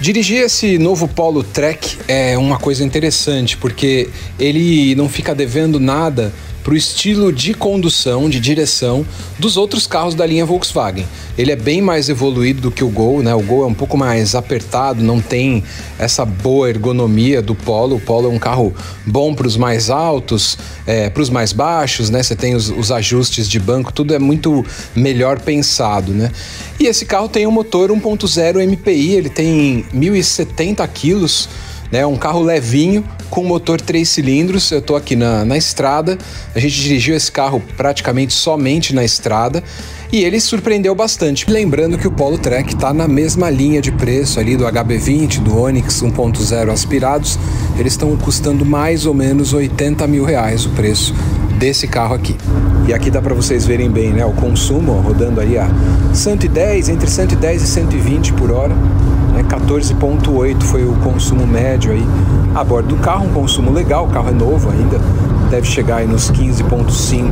Dirigir 0.00 0.42
esse 0.42 0.78
novo 0.78 1.08
Polo 1.08 1.42
Trek 1.42 1.98
é 2.06 2.36
uma 2.36 2.58
coisa 2.58 2.84
interessante 2.84 3.56
porque 3.56 4.10
ele 4.38 4.94
não 4.94 5.08
fica 5.08 5.34
devendo 5.34 5.80
nada 5.80 6.32
para 6.62 6.74
o 6.74 6.76
estilo 6.76 7.32
de 7.32 7.54
condução, 7.54 8.28
de 8.28 8.40
direção 8.40 9.06
dos 9.38 9.56
outros 9.56 9.86
carros 9.86 10.16
da 10.16 10.26
linha 10.26 10.44
Volkswagen. 10.44 11.06
Ele 11.36 11.52
é 11.52 11.56
bem 11.56 11.82
mais 11.82 12.08
evoluído 12.08 12.60
do 12.62 12.70
que 12.70 12.82
o 12.82 12.88
Gol, 12.88 13.22
né? 13.22 13.34
O 13.34 13.42
Gol 13.42 13.64
é 13.64 13.66
um 13.66 13.74
pouco 13.74 13.96
mais 13.96 14.34
apertado, 14.34 15.02
não 15.02 15.20
tem 15.20 15.62
essa 15.98 16.24
boa 16.24 16.68
ergonomia 16.68 17.42
do 17.42 17.54
Polo. 17.54 17.96
O 17.96 18.00
Polo 18.00 18.30
é 18.30 18.34
um 18.34 18.38
carro 18.38 18.74
bom 19.04 19.34
para 19.34 19.46
os 19.46 19.56
mais 19.56 19.90
altos, 19.90 20.56
é, 20.86 21.10
para 21.10 21.22
os 21.22 21.30
mais 21.30 21.52
baixos, 21.52 22.10
né? 22.10 22.22
Você 22.22 22.34
tem 22.34 22.54
os, 22.54 22.70
os 22.70 22.90
ajustes 22.90 23.48
de 23.48 23.58
banco, 23.58 23.92
tudo 23.92 24.14
é 24.14 24.18
muito 24.18 24.64
melhor 24.94 25.40
pensado, 25.40 26.12
né? 26.12 26.30
E 26.80 26.86
esse 26.86 27.04
carro 27.04 27.28
tem 27.28 27.46
um 27.46 27.50
motor 27.50 27.90
1.0 27.90 28.66
MPI, 28.66 29.14
ele 29.14 29.28
tem 29.28 29.84
1.070 29.94 30.88
quilos 30.88 31.48
né? 31.90 32.04
Um 32.06 32.16
carro 32.16 32.42
levinho 32.42 33.04
com 33.30 33.44
motor 33.44 33.80
3 33.80 34.08
cilindros. 34.08 34.70
Eu 34.70 34.78
estou 34.78 34.96
aqui 34.96 35.16
na, 35.16 35.44
na 35.44 35.56
estrada. 35.56 36.18
A 36.54 36.58
gente 36.58 36.80
dirigiu 36.80 37.16
esse 37.16 37.30
carro 37.30 37.62
praticamente 37.76 38.32
somente 38.32 38.94
na 38.94 39.04
estrada 39.04 39.62
e 40.12 40.24
ele 40.24 40.40
surpreendeu 40.40 40.94
bastante. 40.94 41.50
Lembrando 41.50 41.98
que 41.98 42.06
o 42.06 42.10
Polo 42.10 42.38
Trek 42.38 42.74
está 42.74 42.92
na 42.92 43.08
mesma 43.08 43.50
linha 43.50 43.80
de 43.80 43.90
preço 43.92 44.38
ali 44.38 44.56
do 44.56 44.64
HB20, 44.64 45.40
do 45.40 45.58
Onix 45.58 46.02
1.0 46.02 46.70
aspirados. 46.70 47.38
Eles 47.78 47.92
estão 47.92 48.16
custando 48.16 48.64
mais 48.64 49.06
ou 49.06 49.14
menos 49.14 49.52
80 49.52 50.06
mil 50.06 50.24
reais 50.24 50.64
o 50.64 50.70
preço 50.70 51.14
desse 51.58 51.88
carro 51.88 52.14
aqui. 52.14 52.36
E 52.86 52.94
aqui 52.94 53.10
dá 53.10 53.20
para 53.20 53.34
vocês 53.34 53.66
verem 53.66 53.90
bem, 53.90 54.12
né? 54.12 54.24
O 54.24 54.32
consumo 54.32 54.92
rodando 55.00 55.40
aí 55.40 55.58
a 55.58 55.68
110, 56.14 56.88
entre 56.88 57.10
110 57.10 57.62
e 57.62 57.66
120 57.66 58.32
por 58.34 58.52
hora. 58.52 58.74
Né? 59.46 59.58
14,8 59.58 60.62
foi 60.62 60.84
o 60.84 60.94
consumo 60.96 61.46
médio 61.46 61.92
aí 61.92 62.04
a 62.54 62.64
bordo 62.64 62.94
do 62.94 62.96
carro, 62.96 63.26
um 63.26 63.32
consumo 63.32 63.70
legal, 63.70 64.06
o 64.06 64.08
carro 64.08 64.28
é 64.28 64.32
novo 64.32 64.70
ainda, 64.70 64.98
deve 65.50 65.66
chegar 65.66 65.96
aí 65.96 66.06
nos 66.06 66.30
15,5 66.30 67.30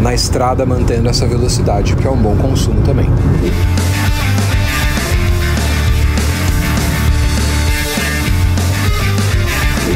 na 0.00 0.12
estrada 0.12 0.66
mantendo 0.66 1.08
essa 1.08 1.26
velocidade, 1.26 1.94
que 1.96 2.06
é 2.06 2.10
um 2.10 2.16
bom 2.16 2.36
consumo 2.36 2.82
também. 2.82 3.08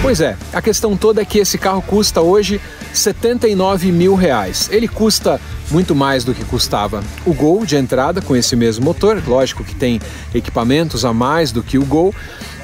Pois 0.08 0.22
é, 0.22 0.38
a 0.54 0.62
questão 0.62 0.96
toda 0.96 1.20
é 1.20 1.24
que 1.26 1.38
esse 1.38 1.58
carro 1.58 1.82
custa 1.82 2.22
hoje 2.22 2.58
79 2.94 3.92
mil 3.92 4.14
reais. 4.14 4.66
Ele 4.72 4.88
custa 4.88 5.38
muito 5.70 5.94
mais 5.94 6.24
do 6.24 6.32
que 6.32 6.42
custava 6.46 7.04
o 7.26 7.34
Gol 7.34 7.66
de 7.66 7.76
entrada 7.76 8.22
com 8.22 8.34
esse 8.34 8.56
mesmo 8.56 8.86
motor. 8.86 9.22
Lógico 9.26 9.62
que 9.62 9.74
tem 9.74 10.00
equipamentos 10.34 11.04
a 11.04 11.12
mais 11.12 11.52
do 11.52 11.62
que 11.62 11.76
o 11.76 11.84
Gol, 11.84 12.14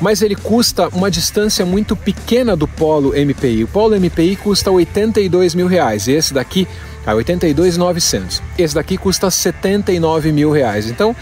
mas 0.01 0.23
ele 0.23 0.35
custa 0.35 0.89
uma 0.89 1.11
distância 1.11 1.67
muito 1.67 1.95
pequena 1.95 2.57
do 2.57 2.67
Polo 2.67 3.13
MPI. 3.15 3.65
O 3.65 3.69
Polo 3.69 3.95
MPI 3.95 4.37
custa 4.37 4.71
82 4.71 5.55
mil 5.55 5.67
reais 5.67 6.07
e 6.07 6.13
esse 6.13 6.33
daqui 6.33 6.67
a 7.07 7.13
82.900. 7.13 8.41
Esse 8.57 8.75
daqui 8.75 8.97
custa 8.97 9.31
79 9.31 10.33
mil 10.33 10.51
reais. 10.51 10.89
Então 10.89 11.15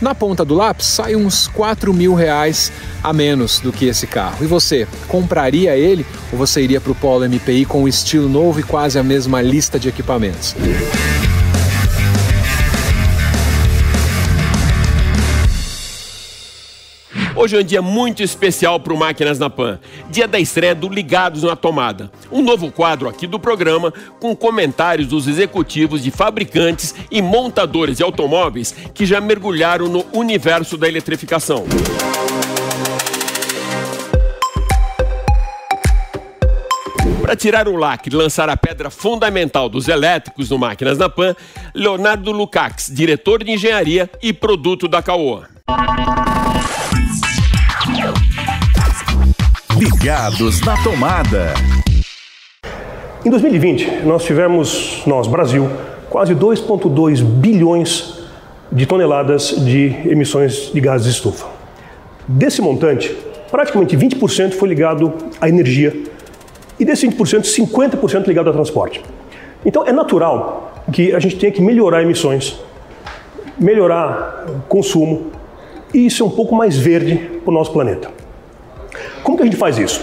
na 0.00 0.14
ponta 0.14 0.44
do 0.44 0.54
lápis 0.54 0.86
sai 0.86 1.14
uns 1.14 1.46
4 1.48 1.92
mil 1.92 2.14
reais 2.14 2.72
a 3.02 3.12
menos 3.12 3.60
do 3.60 3.72
que 3.72 3.86
esse 3.86 4.06
carro. 4.06 4.44
E 4.44 4.46
você, 4.46 4.86
compraria 5.08 5.76
ele 5.76 6.06
ou 6.32 6.38
você 6.38 6.62
iria 6.62 6.80
para 6.80 6.92
o 6.92 6.94
Polo 6.94 7.24
MPI 7.28 7.64
com 7.64 7.82
o 7.82 7.88
estilo 7.88 8.28
novo 8.28 8.60
e 8.60 8.62
quase 8.62 8.98
a 8.98 9.02
mesma 9.02 9.40
lista 9.40 9.78
de 9.78 9.88
equipamentos? 9.88 10.54
Hoje 17.40 17.56
é 17.56 17.60
um 17.60 17.64
dia 17.64 17.80
muito 17.80 18.22
especial 18.22 18.78
para 18.78 18.92
o 18.92 18.98
Máquinas 18.98 19.38
na 19.38 19.48
Pan. 19.48 19.80
Dia 20.10 20.28
da 20.28 20.38
estreia 20.38 20.74
do 20.74 20.90
Ligados 20.90 21.42
na 21.42 21.56
Tomada. 21.56 22.12
Um 22.30 22.42
novo 22.42 22.70
quadro 22.70 23.08
aqui 23.08 23.26
do 23.26 23.40
programa 23.40 23.94
com 24.20 24.36
comentários 24.36 25.08
dos 25.08 25.26
executivos 25.26 26.02
de 26.02 26.10
fabricantes 26.10 26.94
e 27.10 27.22
montadores 27.22 27.96
de 27.96 28.02
automóveis 28.02 28.72
que 28.92 29.06
já 29.06 29.22
mergulharam 29.22 29.88
no 29.88 30.04
universo 30.12 30.76
da 30.76 30.86
eletrificação. 30.86 31.64
Para 37.22 37.34
tirar 37.34 37.68
o 37.68 37.74
lacre 37.74 38.14
e 38.14 38.18
lançar 38.18 38.50
a 38.50 38.56
pedra 38.56 38.90
fundamental 38.90 39.70
dos 39.70 39.88
elétricos 39.88 40.50
no 40.50 40.58
Máquinas 40.58 40.98
na 40.98 41.08
Pan, 41.08 41.34
Leonardo 41.74 42.32
Lukács, 42.32 42.90
diretor 42.92 43.42
de 43.42 43.52
engenharia 43.52 44.10
e 44.22 44.30
produto 44.30 44.86
da 44.86 45.00
Caoa. 45.00 45.48
Ligados 49.80 50.60
na 50.60 50.76
tomada. 50.84 51.54
Em 53.24 53.30
2020, 53.30 54.02
nós 54.04 54.22
tivemos, 54.24 55.02
nós, 55.06 55.26
Brasil, 55.26 55.70
quase 56.10 56.34
2,2 56.34 57.22
bilhões 57.22 58.20
de 58.70 58.84
toneladas 58.84 59.54
de 59.64 59.86
emissões 60.04 60.70
de 60.70 60.78
gases 60.82 61.06
de 61.06 61.12
estufa. 61.14 61.46
Desse 62.28 62.60
montante, 62.60 63.16
praticamente 63.50 63.96
20% 63.96 64.52
foi 64.52 64.68
ligado 64.68 65.14
à 65.40 65.48
energia 65.48 65.96
e 66.78 66.84
desse 66.84 67.08
20%, 67.08 67.44
50% 67.44 68.26
ligado 68.26 68.48
ao 68.48 68.52
transporte. 68.52 69.02
Então 69.64 69.86
é 69.86 69.92
natural 69.92 70.74
que 70.92 71.14
a 71.14 71.18
gente 71.18 71.36
tenha 71.36 71.52
que 71.52 71.62
melhorar 71.62 72.02
emissões, 72.02 72.60
melhorar 73.58 74.44
consumo 74.68 75.30
e 75.94 76.04
isso 76.04 76.22
é 76.22 76.26
um 76.26 76.30
pouco 76.30 76.54
mais 76.54 76.76
verde 76.76 77.16
para 77.42 77.50
o 77.50 77.54
nosso 77.54 77.72
planeta. 77.72 78.19
Como 79.22 79.36
que 79.36 79.42
a 79.42 79.46
gente 79.46 79.56
faz 79.56 79.78
isso? 79.78 80.00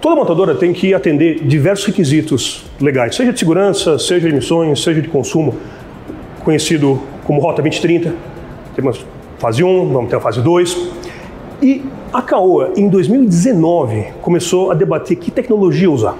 Toda 0.00 0.16
montadora 0.16 0.54
tem 0.54 0.72
que 0.72 0.92
atender 0.92 1.44
diversos 1.44 1.86
requisitos 1.86 2.64
legais, 2.80 3.14
seja 3.14 3.32
de 3.32 3.38
segurança, 3.38 3.98
seja 3.98 4.26
de 4.26 4.34
emissões, 4.34 4.82
seja 4.82 5.00
de 5.00 5.08
consumo, 5.08 5.54
conhecido 6.44 7.00
como 7.24 7.40
Rota 7.40 7.62
2030. 7.62 8.12
Temos 8.74 9.04
fase 9.38 9.62
1, 9.62 9.92
vamos 9.92 10.10
ter 10.10 10.16
a 10.16 10.20
fase 10.20 10.40
2. 10.40 10.76
E 11.62 11.84
a 12.12 12.20
Caoa, 12.20 12.72
em 12.76 12.88
2019, 12.88 14.06
começou 14.20 14.72
a 14.72 14.74
debater 14.74 15.16
que 15.16 15.30
tecnologia 15.30 15.90
usar. 15.90 16.16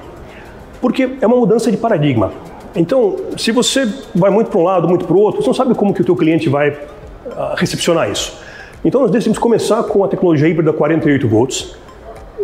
Porque 0.81 1.17
é 1.21 1.27
uma 1.27 1.37
mudança 1.37 1.71
de 1.71 1.77
paradigma. 1.77 2.33
Então, 2.75 3.17
se 3.37 3.51
você 3.51 3.87
vai 4.15 4.31
muito 4.31 4.51
para 4.51 4.61
um 4.61 4.65
lado, 4.65 4.89
muito 4.89 5.05
para 5.05 5.17
o 5.17 5.21
outro, 5.21 5.43
você 5.43 5.49
não 5.49 5.55
sabe 5.55 5.75
como 5.75 5.93
que 5.93 6.01
o 6.01 6.05
teu 6.05 6.17
cliente 6.17 6.49
vai 6.49 6.71
uh, 6.71 7.55
recepcionar 7.57 8.11
isso. 8.11 8.39
Então, 8.85 9.03
nós 9.03 9.11
decidimos 9.11 9.39
começar 9.39 9.83
com 9.83 10.03
a 10.05 10.09
tecnologia 10.09 10.49
híbrida 10.49 10.73
48 10.73 11.29
volts, 11.29 11.77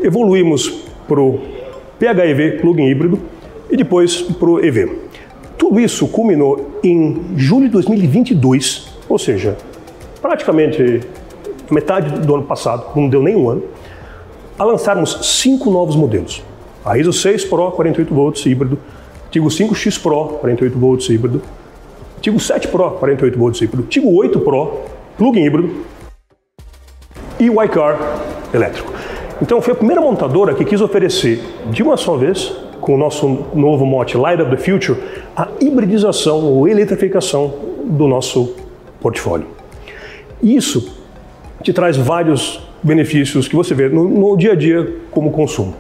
evoluímos 0.03 0.69
para 1.07 1.21
o 1.21 1.41
PHEV, 1.99 2.61
plug-in 2.61 2.87
híbrido, 2.87 3.19
e 3.71 3.77
depois 3.77 4.23
para 4.23 4.49
o 4.49 4.65
EV. 4.65 4.99
Tudo 5.57 5.81
isso 5.81 6.09
culminou 6.09 6.79
em 6.83 7.33
julho 7.37 7.67
de 7.67 7.73
2022, 7.73 8.89
ou 9.09 9.19
seja, 9.19 9.57
praticamente 10.23 11.01
metade 11.71 12.21
do 12.21 12.35
ano 12.35 12.45
passado, 12.45 12.87
não 12.97 13.09
deu 13.09 13.23
nem 13.23 13.37
um 13.37 13.51
ano, 13.51 13.63
a 14.59 14.65
lançarmos 14.65 15.19
cinco 15.41 15.71
novos 15.71 15.95
modelos. 15.95 16.43
A 16.85 16.97
ISO 16.97 17.13
6 17.13 17.45
Pro 17.45 17.71
48 17.73 18.15
volts 18.15 18.47
híbrido, 18.47 18.79
Tigo 19.31 19.49
5X 19.49 20.01
Pro 20.01 20.39
48 20.39 20.79
volts 20.79 21.09
híbrido, 21.11 21.43
Tigo 22.21 22.41
7 22.41 22.69
Pro 22.69 22.93
48 22.93 23.39
volts 23.39 23.61
híbrido, 23.61 23.83
Tigo 23.85 24.15
8 24.15 24.41
Pro 24.41 24.81
plug-in 25.17 25.45
híbrido 25.45 25.85
e 27.39 27.51
o 27.51 27.63
iCar 27.63 27.99
elétrico. 28.53 28.98
Então 29.41 29.63
foi 29.63 29.73
a 29.73 29.77
primeira 29.77 30.01
montadora 30.01 30.53
que 30.53 30.65
quis 30.65 30.81
oferecer 30.81 31.41
de 31.71 31.81
uma 31.81 31.97
só 31.97 32.17
vez, 32.17 32.53
com 32.81 32.97
o 32.97 32.99
nosso 32.99 33.47
novo 33.55 33.87
mote 33.87 34.17
Light 34.17 34.43
of 34.43 34.51
the 34.51 34.57
Future, 34.57 34.99
a 35.37 35.49
hibridização 35.61 36.45
ou 36.45 36.67
eletrificação 36.67 37.55
do 37.85 38.09
nosso 38.09 38.57
portfólio. 39.01 39.47
Isso 40.43 40.93
te 41.63 41.73
traz 41.73 41.97
vários 41.97 42.61
benefícios 42.83 43.47
que 43.47 43.55
você 43.55 43.75
vê 43.75 43.89
no, 43.89 44.09
no 44.09 44.37
dia 44.37 44.53
a 44.53 44.57
dia 44.57 44.97
como 45.11 45.31
consumo. 45.31 45.75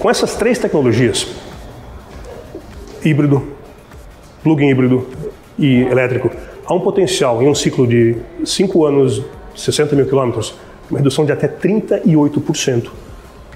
Com 0.00 0.10
essas 0.10 0.34
três 0.34 0.58
tecnologias, 0.58 1.28
híbrido, 3.04 3.42
plug-in 4.42 4.68
híbrido 4.68 5.06
e 5.56 5.82
elétrico, 5.82 6.30
há 6.66 6.74
um 6.74 6.80
potencial 6.80 7.42
em 7.42 7.48
um 7.48 7.54
ciclo 7.54 7.86
de 7.86 8.16
5 8.44 8.84
anos, 8.84 9.22
60 9.54 9.94
mil 9.96 10.06
quilômetros, 10.06 10.54
uma 10.90 10.98
redução 10.98 11.24
de 11.24 11.32
até 11.32 11.48
38% 11.48 12.90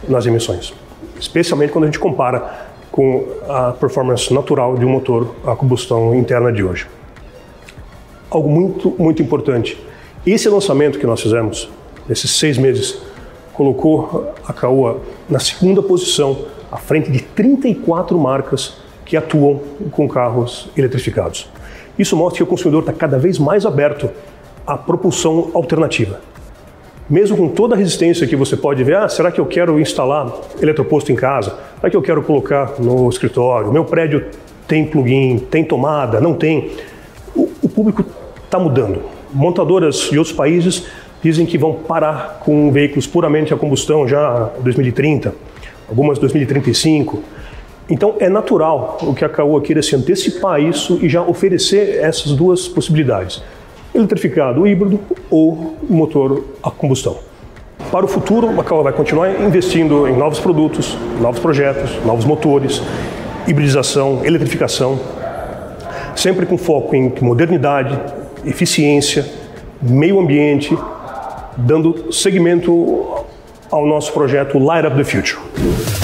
nas 0.08 0.26
emissões. 0.26 0.72
Especialmente 1.18 1.72
quando 1.72 1.84
a 1.84 1.86
gente 1.86 1.98
compara 1.98 2.68
com 2.90 3.26
a 3.48 3.72
performance 3.72 4.32
natural 4.32 4.76
de 4.76 4.84
um 4.84 4.88
motor 4.88 5.34
a 5.46 5.54
combustão 5.54 6.14
interna 6.14 6.52
de 6.52 6.62
hoje. 6.62 6.86
Algo 8.30 8.48
muito, 8.48 8.94
muito 8.98 9.22
importante. 9.22 9.78
Esse 10.26 10.48
lançamento 10.48 10.98
que 10.98 11.06
nós 11.06 11.20
fizemos, 11.20 11.68
nesses 12.08 12.30
seis 12.32 12.58
meses, 12.58 13.00
colocou 13.54 14.32
a 14.46 14.52
Caoa 14.52 15.00
na 15.28 15.38
segunda 15.38 15.82
posição, 15.82 16.44
à 16.70 16.76
frente 16.76 17.10
de 17.10 17.20
34 17.20 18.18
marcas 18.18 18.76
que 19.04 19.16
atuam 19.16 19.60
com 19.90 20.06
carros 20.06 20.68
eletrificados. 20.76 21.48
Isso 21.98 22.16
mostra 22.16 22.38
que 22.38 22.42
o 22.42 22.46
consumidor 22.46 22.80
está 22.80 22.92
cada 22.92 23.18
vez 23.18 23.38
mais 23.38 23.66
aberto 23.66 24.10
à 24.66 24.76
propulsão 24.76 25.50
alternativa 25.54 26.20
mesmo 27.08 27.36
com 27.36 27.48
toda 27.48 27.74
a 27.74 27.78
resistência 27.78 28.26
que 28.26 28.36
você 28.36 28.56
pode 28.56 28.84
ver, 28.84 28.96
ah, 28.96 29.08
será 29.08 29.32
que 29.32 29.40
eu 29.40 29.46
quero 29.46 29.80
instalar 29.80 30.30
eletroposto 30.60 31.10
em 31.10 31.14
casa? 31.14 31.56
Será 31.76 31.90
que 31.90 31.96
eu 31.96 32.02
quero 32.02 32.22
colocar 32.22 32.74
no 32.78 33.08
escritório? 33.08 33.72
Meu 33.72 33.84
prédio 33.84 34.26
tem 34.66 34.84
plugin, 34.84 35.38
tem 35.38 35.64
tomada, 35.64 36.20
não 36.20 36.34
tem? 36.34 36.70
O, 37.34 37.48
o 37.62 37.68
público 37.68 38.04
está 38.44 38.58
mudando. 38.58 39.00
Montadoras 39.32 40.08
de 40.10 40.18
outros 40.18 40.36
países 40.36 40.86
dizem 41.22 41.46
que 41.46 41.56
vão 41.56 41.72
parar 41.72 42.40
com 42.44 42.70
veículos 42.70 43.06
puramente 43.06 43.54
a 43.54 43.56
combustão 43.56 44.06
já 44.06 44.50
em 44.58 44.62
2030, 44.62 45.34
algumas 45.88 46.18
2035. 46.18 47.22
Então 47.88 48.16
é 48.18 48.28
natural 48.28 48.98
o 49.02 49.14
que 49.14 49.24
a 49.24 49.28
Caoa 49.28 49.60
queira 49.60 49.82
se 49.82 49.96
antecipar 49.96 50.60
isso 50.60 50.98
e 51.02 51.08
já 51.08 51.22
oferecer 51.22 52.00
essas 52.02 52.32
duas 52.32 52.68
possibilidades 52.68 53.42
eletrificado, 53.94 54.66
híbrido 54.66 55.00
ou 55.30 55.76
motor 55.88 56.44
a 56.62 56.70
combustão. 56.70 57.16
Para 57.90 58.04
o 58.04 58.08
futuro, 58.08 58.48
a 58.48 58.52
Macau 58.52 58.82
vai 58.82 58.92
continuar 58.92 59.40
investindo 59.40 60.06
em 60.06 60.16
novos 60.16 60.38
produtos, 60.38 60.96
novos 61.20 61.40
projetos, 61.40 62.04
novos 62.04 62.24
motores, 62.24 62.82
hibridização, 63.46 64.24
eletrificação, 64.24 64.98
sempre 66.14 66.44
com 66.44 66.58
foco 66.58 66.94
em 66.94 67.12
modernidade, 67.20 67.98
eficiência, 68.44 69.24
meio 69.80 70.20
ambiente, 70.20 70.76
dando 71.56 72.12
seguimento 72.12 73.24
ao 73.70 73.86
nosso 73.86 74.12
projeto 74.12 74.58
Light 74.58 74.86
Up 74.86 74.96
the 74.96 75.04
Future. 75.04 75.97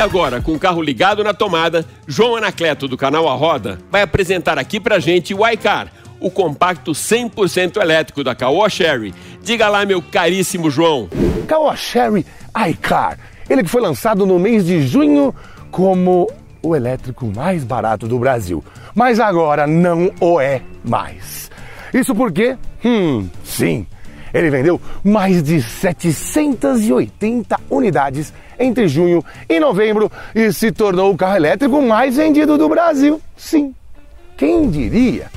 E 0.00 0.02
agora, 0.02 0.40
com 0.40 0.54
o 0.54 0.58
carro 0.58 0.80
ligado 0.80 1.22
na 1.22 1.34
tomada, 1.34 1.84
João 2.06 2.34
Anacleto, 2.34 2.88
do 2.88 2.96
canal 2.96 3.28
A 3.28 3.34
Roda, 3.34 3.78
vai 3.90 4.00
apresentar 4.00 4.58
aqui 4.58 4.80
pra 4.80 4.98
gente 4.98 5.34
o 5.34 5.46
iCar, 5.46 5.92
o 6.18 6.30
compacto 6.30 6.92
100% 6.92 7.76
elétrico 7.76 8.24
da 8.24 8.34
Caoa 8.34 8.70
Sherry. 8.70 9.12
Diga 9.42 9.68
lá, 9.68 9.84
meu 9.84 10.00
caríssimo 10.00 10.70
João. 10.70 11.06
Caoa 11.46 11.76
Sherry 11.76 12.24
iCar, 12.70 13.18
ele 13.46 13.62
que 13.62 13.68
foi 13.68 13.82
lançado 13.82 14.24
no 14.24 14.38
mês 14.38 14.64
de 14.64 14.80
junho 14.88 15.34
como 15.70 16.32
o 16.62 16.74
elétrico 16.74 17.30
mais 17.36 17.62
barato 17.62 18.08
do 18.08 18.18
Brasil, 18.18 18.64
mas 18.94 19.20
agora 19.20 19.66
não 19.66 20.10
o 20.18 20.40
é 20.40 20.62
mais. 20.82 21.50
Isso 21.92 22.14
porque, 22.14 22.56
hum, 22.82 23.28
sim, 23.44 23.86
ele 24.32 24.48
vendeu 24.48 24.80
mais 25.04 25.42
de 25.42 25.60
780 25.60 27.60
unidades 27.68 28.32
entre 28.60 28.86
junho 28.86 29.24
e 29.48 29.58
novembro 29.58 30.12
e 30.34 30.52
se 30.52 30.70
tornou 30.70 31.10
o 31.10 31.16
carro 31.16 31.36
elétrico 31.36 31.80
mais 31.80 32.16
vendido 32.16 32.58
do 32.58 32.68
Brasil. 32.68 33.20
Sim, 33.34 33.74
quem 34.36 34.68
diria? 34.68 35.28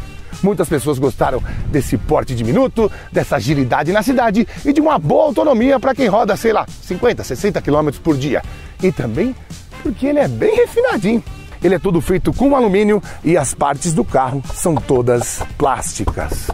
Muitas 0.44 0.68
pessoas 0.68 1.00
gostaram 1.00 1.42
desse 1.68 1.98
porte 1.98 2.36
diminuto, 2.36 2.92
dessa 3.14 3.38
agilidade 3.38 3.94
na 3.94 4.04
cidade 4.04 4.46
e 4.66 4.74
de 4.74 4.82
uma 4.82 5.00
boa 5.00 5.28
autonomia 5.28 5.80
para 5.80 5.96
quem 5.96 6.08
roda, 6.08 6.36
sei 6.36 6.52
lá, 6.52 6.66
50, 6.82 7.24
60 7.24 7.62
km 7.62 7.90
por 8.04 8.18
dia. 8.18 8.44
E 8.82 8.92
também 8.92 9.34
porque 9.82 10.08
ele 10.08 10.20
é 10.20 10.28
bem 10.28 10.54
refinadinho. 10.54 11.24
Ele 11.64 11.76
é 11.76 11.80
todo 11.80 12.02
feito 12.02 12.34
com 12.34 12.58
alumínio 12.58 13.02
e 13.24 13.38
as 13.38 13.54
partes 13.54 13.94
do 13.94 14.04
carro 14.04 14.44
são 14.54 14.76
todas 14.76 15.42
plásticas. 15.58 16.50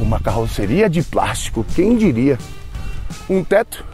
Uma 0.00 0.18
carroceria 0.18 0.88
de 0.88 1.02
plástico, 1.02 1.66
quem 1.74 1.98
diria? 1.98 2.38
Um 3.28 3.44
teto 3.44 3.84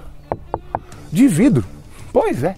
de 1.10 1.26
vidro 1.26 1.64
Pois 2.12 2.42
é. 2.42 2.54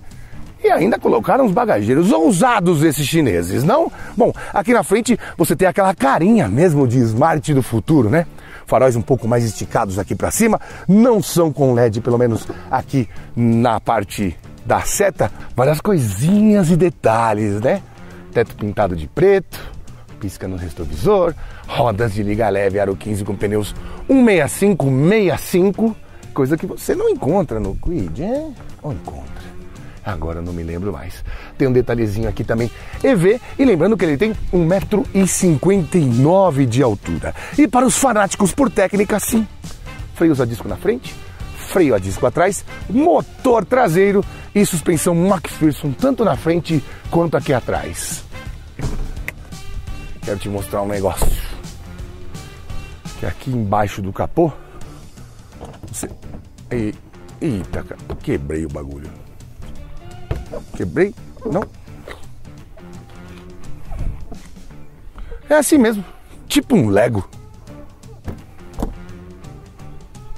E 0.62 0.70
ainda 0.70 0.98
colocaram 0.98 1.44
os 1.44 1.52
bagageiros 1.52 2.12
ousados 2.12 2.84
esses 2.84 3.04
chineses, 3.06 3.64
não? 3.64 3.90
Bom, 4.16 4.32
aqui 4.54 4.72
na 4.72 4.84
frente 4.84 5.18
você 5.36 5.56
tem 5.56 5.66
aquela 5.66 5.92
carinha 5.92 6.48
mesmo 6.48 6.86
de 6.86 6.98
Smart 6.98 7.52
do 7.52 7.62
futuro, 7.62 8.08
né? 8.08 8.26
Faróis 8.64 8.94
um 8.94 9.02
pouco 9.02 9.26
mais 9.26 9.44
esticados 9.44 9.98
aqui 9.98 10.14
para 10.14 10.30
cima, 10.30 10.60
não 10.86 11.20
são 11.20 11.52
com 11.52 11.74
LED, 11.74 12.00
pelo 12.00 12.16
menos 12.16 12.46
aqui 12.70 13.08
na 13.34 13.80
parte 13.80 14.38
da 14.64 14.82
seta, 14.82 15.32
várias 15.56 15.80
coisinhas 15.80 16.70
e 16.70 16.76
detalhes, 16.76 17.60
né? 17.60 17.82
Teto 18.32 18.54
pintado 18.54 18.94
de 18.94 19.08
preto, 19.08 19.58
pisca 20.20 20.46
no 20.46 20.56
retrovisor, 20.56 21.34
rodas 21.66 22.14
de 22.14 22.22
liga 22.22 22.48
leve 22.48 22.78
aro 22.78 22.94
15 22.94 23.24
com 23.24 23.34
pneus 23.34 23.74
16565, 24.08 25.96
coisa 26.32 26.56
que 26.56 26.66
você 26.66 26.94
não 26.94 27.08
encontra 27.08 27.58
no 27.58 27.74
Quid, 27.74 28.22
é? 28.22 28.46
Ou 28.80 28.92
encontra? 28.92 29.41
Agora 30.04 30.42
não 30.42 30.52
me 30.52 30.62
lembro 30.62 30.92
mais. 30.92 31.24
Tem 31.56 31.68
um 31.68 31.72
detalhezinho 31.72 32.28
aqui 32.28 32.42
também. 32.42 32.70
EV, 33.02 33.40
e 33.58 33.64
lembrando 33.64 33.96
que 33.96 34.04
ele 34.04 34.16
tem 34.16 34.34
1,59m 34.52 36.66
de 36.66 36.82
altura. 36.82 37.34
E 37.56 37.68
para 37.68 37.86
os 37.86 37.96
fanáticos 37.96 38.52
por 38.52 38.70
técnica, 38.70 39.20
sim. 39.20 39.46
Freios 40.14 40.40
a 40.40 40.44
disco 40.44 40.68
na 40.68 40.76
frente, 40.76 41.14
freio 41.68 41.94
a 41.94 41.98
disco 41.98 42.26
atrás, 42.26 42.64
motor 42.90 43.64
traseiro 43.64 44.24
e 44.54 44.66
suspensão 44.66 45.14
McPherson 45.14 45.92
tanto 45.92 46.24
na 46.24 46.36
frente 46.36 46.82
quanto 47.10 47.36
aqui 47.36 47.52
atrás. 47.52 48.24
Quero 50.22 50.38
te 50.38 50.48
mostrar 50.48 50.82
um 50.82 50.88
negócio. 50.88 51.26
Que 53.18 53.26
aqui 53.26 53.50
embaixo 53.50 54.02
do 54.02 54.12
capô. 54.12 54.52
Você... 55.90 56.08
Eita, 57.40 57.84
quebrei 58.22 58.64
o 58.64 58.68
bagulho. 58.68 59.10
Quebrei? 60.76 61.14
Não. 61.44 61.62
É 65.48 65.56
assim 65.56 65.78
mesmo. 65.78 66.04
Tipo 66.48 66.76
um 66.76 66.88
Lego. 66.88 67.28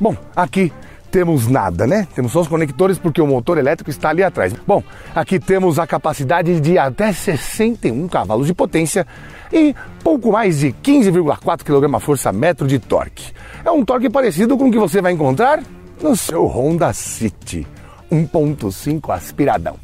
Bom, 0.00 0.16
aqui 0.35 0.72
temos 1.11 1.46
nada, 1.46 1.87
né? 1.87 2.09
Temos 2.12 2.33
só 2.33 2.40
os 2.40 2.48
conectores 2.48 2.98
porque 2.98 3.22
o 3.22 3.27
motor 3.27 3.57
elétrico 3.57 3.88
está 3.88 4.09
ali 4.09 4.24
atrás. 4.24 4.53
Bom, 4.66 4.83
aqui 5.14 5.38
temos 5.38 5.79
a 5.79 5.87
capacidade 5.87 6.61
de 6.61 6.77
até 6.77 7.12
61 7.12 8.09
cavalos 8.09 8.48
de 8.48 8.55
potência 8.55 9.07
e 9.53 9.72
pouco 10.03 10.33
mais 10.33 10.59
de 10.59 10.72
15,4 10.83 11.62
kgfm 11.62 12.66
de 12.66 12.81
torque. 12.81 13.33
É 13.64 13.70
um 13.70 13.85
torque 13.85 14.11
parecido 14.11 14.59
com 14.59 14.68
o 14.68 14.72
que 14.72 14.79
você 14.79 15.00
vai 15.00 15.12
encontrar 15.12 15.62
no 16.03 16.16
seu 16.16 16.46
Honda 16.46 16.92
City 16.92 17.64
1.5 18.11 19.14
aspiradão. 19.14 19.84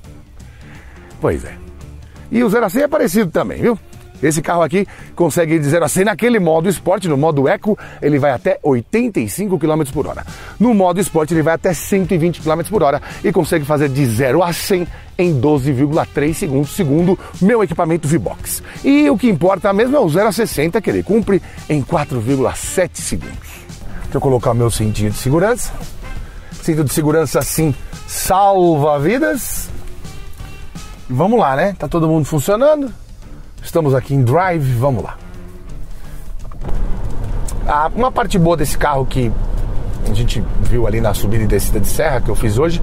Pois 1.21 1.45
é. 1.45 1.55
E 2.31 2.43
o 2.43 2.49
0 2.49 2.65
a 2.65 2.71
100 2.71 2.83
é 2.83 2.89
parecido 2.89 3.31
também, 3.31 3.61
viu? 3.61 3.79
Esse 4.23 4.43
carro 4.43 4.63
aqui 4.63 4.87
consegue 5.15 5.55
ir 5.55 5.61
de 5.61 5.69
0 5.69 5.85
a 5.85 5.89
100 5.89 6.05
naquele 6.05 6.39
modo 6.39 6.69
esporte, 6.69 7.09
no 7.09 7.17
modo 7.17 7.49
eco, 7.49 7.79
ele 8.03 8.19
vai 8.19 8.31
até 8.33 8.59
85 8.63 9.59
km 9.59 9.83
por 9.93 10.07
hora. 10.07 10.27
No 10.59 10.75
modo 10.75 11.01
esporte, 11.01 11.33
ele 11.33 11.43
vai 11.43 11.55
até 11.55 11.73
120 11.73 12.43
km 12.43 12.61
por 12.69 12.83
hora 12.83 13.01
e 13.25 13.33
consegue 13.33 13.65
fazer 13.65 13.89
de 13.89 14.05
0 14.05 14.43
a 14.43 14.53
100 14.53 14.87
em 15.19 15.41
12,3 15.41 16.35
segundos, 16.35 16.71
segundo 16.71 17.19
meu 17.41 17.63
equipamento 17.63 18.07
V-Box. 18.07 18.63
E 18.85 19.09
o 19.09 19.17
que 19.17 19.29
importa 19.29 19.73
mesmo 19.73 19.97
é 19.97 20.01
o 20.01 20.09
0 20.09 20.29
a 20.29 20.33
60, 20.33 20.81
que 20.81 20.91
ele 20.91 21.03
cumpre 21.03 21.41
em 21.69 21.83
4,7 21.83 22.91
segundos. 22.95 23.61
Deixa 24.03 24.17
eu 24.17 24.21
colocar 24.21 24.53
meu 24.53 24.71
cintinho 24.71 25.11
de 25.11 25.17
segurança. 25.17 25.73
Cinto 26.63 26.85
de 26.85 26.93
segurança 26.93 27.39
assim 27.39 27.75
salva 28.07 28.99
vidas. 28.99 29.71
Vamos 31.13 31.41
lá, 31.41 31.57
né? 31.57 31.75
Tá 31.77 31.89
todo 31.89 32.07
mundo 32.07 32.25
funcionando. 32.25 32.89
Estamos 33.61 33.97
aqui 33.97 34.15
em 34.15 34.23
Drive, 34.23 34.73
vamos 34.75 35.03
lá. 35.03 35.17
Ah, 37.67 37.91
uma 37.97 38.13
parte 38.13 38.39
boa 38.39 38.57
desse 38.57 38.79
carro 38.79 39.05
que 39.05 39.33
a 40.09 40.15
gente 40.15 40.41
viu 40.63 40.87
ali 40.87 41.01
na 41.01 41.13
subida 41.13 41.43
e 41.43 41.49
descida 41.49 41.81
de 41.81 41.89
serra 41.89 42.21
que 42.21 42.29
eu 42.29 42.37
fiz 42.37 42.59
hoje 42.59 42.81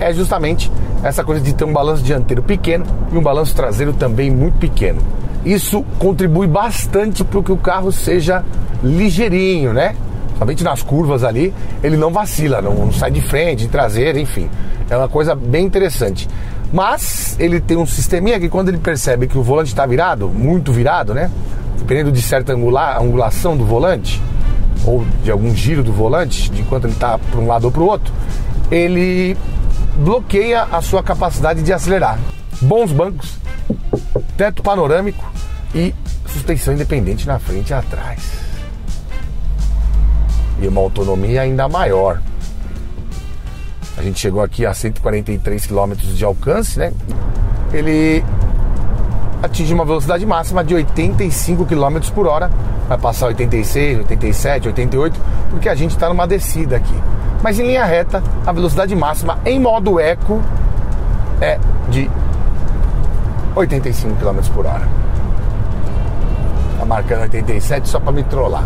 é 0.00 0.12
justamente 0.12 0.70
essa 1.04 1.22
coisa 1.22 1.40
de 1.40 1.54
ter 1.54 1.62
um 1.62 1.72
balanço 1.72 2.02
dianteiro 2.02 2.42
pequeno 2.42 2.84
e 3.12 3.16
um 3.16 3.22
balanço 3.22 3.54
traseiro 3.54 3.92
também 3.92 4.32
muito 4.32 4.58
pequeno. 4.58 5.00
Isso 5.44 5.84
contribui 5.96 6.48
bastante 6.48 7.22
para 7.22 7.40
que 7.40 7.52
o 7.52 7.56
carro 7.56 7.92
seja 7.92 8.44
ligeirinho, 8.82 9.72
né? 9.72 9.94
Somente 10.36 10.64
nas 10.64 10.82
curvas 10.82 11.22
ali, 11.22 11.54
ele 11.84 11.96
não 11.96 12.10
vacila, 12.10 12.60
não, 12.60 12.74
não 12.74 12.92
sai 12.92 13.12
de 13.12 13.20
frente, 13.20 13.60
de 13.60 13.68
traseira, 13.68 14.18
enfim. 14.18 14.50
É 14.88 14.96
uma 14.96 15.08
coisa 15.08 15.36
bem 15.36 15.64
interessante. 15.64 16.28
Mas 16.72 17.36
ele 17.38 17.60
tem 17.60 17.76
um 17.76 17.86
sisteminha 17.86 18.38
que 18.38 18.48
quando 18.48 18.68
ele 18.68 18.78
percebe 18.78 19.26
que 19.26 19.36
o 19.36 19.42
volante 19.42 19.68
está 19.68 19.84
virado, 19.84 20.28
muito 20.28 20.72
virado, 20.72 21.12
né? 21.12 21.30
Dependendo 21.78 22.12
de 22.12 22.22
certa 22.22 22.52
angulação 22.52 23.56
do 23.56 23.64
volante, 23.64 24.22
ou 24.84 25.04
de 25.22 25.30
algum 25.30 25.54
giro 25.54 25.82
do 25.82 25.92
volante, 25.92 26.50
de 26.50 26.62
enquanto 26.62 26.84
ele 26.84 26.92
está 26.92 27.18
para 27.18 27.40
um 27.40 27.46
lado 27.46 27.64
ou 27.64 27.72
para 27.72 27.82
o 27.82 27.86
outro, 27.86 28.12
ele 28.70 29.36
bloqueia 29.96 30.62
a 30.70 30.80
sua 30.80 31.02
capacidade 31.02 31.62
de 31.62 31.72
acelerar. 31.72 32.18
Bons 32.60 32.92
bancos, 32.92 33.36
teto 34.36 34.62
panorâmico 34.62 35.30
e 35.74 35.94
suspensão 36.26 36.74
independente 36.74 37.26
na 37.26 37.38
frente 37.38 37.70
e 37.70 37.74
atrás. 37.74 38.20
E 40.60 40.68
uma 40.68 40.80
autonomia 40.80 41.42
ainda 41.42 41.68
maior. 41.68 42.20
A 44.00 44.02
gente 44.02 44.18
chegou 44.18 44.42
aqui 44.42 44.64
a 44.64 44.72
143 44.72 45.66
km 45.66 45.92
de 45.94 46.24
alcance, 46.24 46.78
né? 46.78 46.90
Ele 47.70 48.24
atinge 49.42 49.74
uma 49.74 49.84
velocidade 49.84 50.24
máxima 50.24 50.64
de 50.64 50.74
85 50.74 51.66
km 51.66 52.00
por 52.14 52.26
hora. 52.26 52.50
Vai 52.88 52.96
passar 52.96 53.26
86, 53.26 53.98
87, 53.98 54.68
88, 54.68 55.20
porque 55.50 55.68
a 55.68 55.74
gente 55.74 55.90
está 55.90 56.08
numa 56.08 56.26
descida 56.26 56.76
aqui. 56.76 56.94
Mas 57.42 57.60
em 57.60 57.66
linha 57.66 57.84
reta, 57.84 58.22
a 58.46 58.52
velocidade 58.52 58.96
máxima 58.96 59.38
em 59.44 59.60
modo 59.60 60.00
eco 60.00 60.40
é 61.38 61.58
de 61.90 62.10
85 63.54 64.16
km 64.16 64.40
por 64.54 64.64
hora. 64.64 64.88
Tá 66.78 66.86
marcando 66.86 67.20
87 67.20 67.86
só 67.86 68.00
para 68.00 68.12
me 68.12 68.22
trollar. 68.22 68.64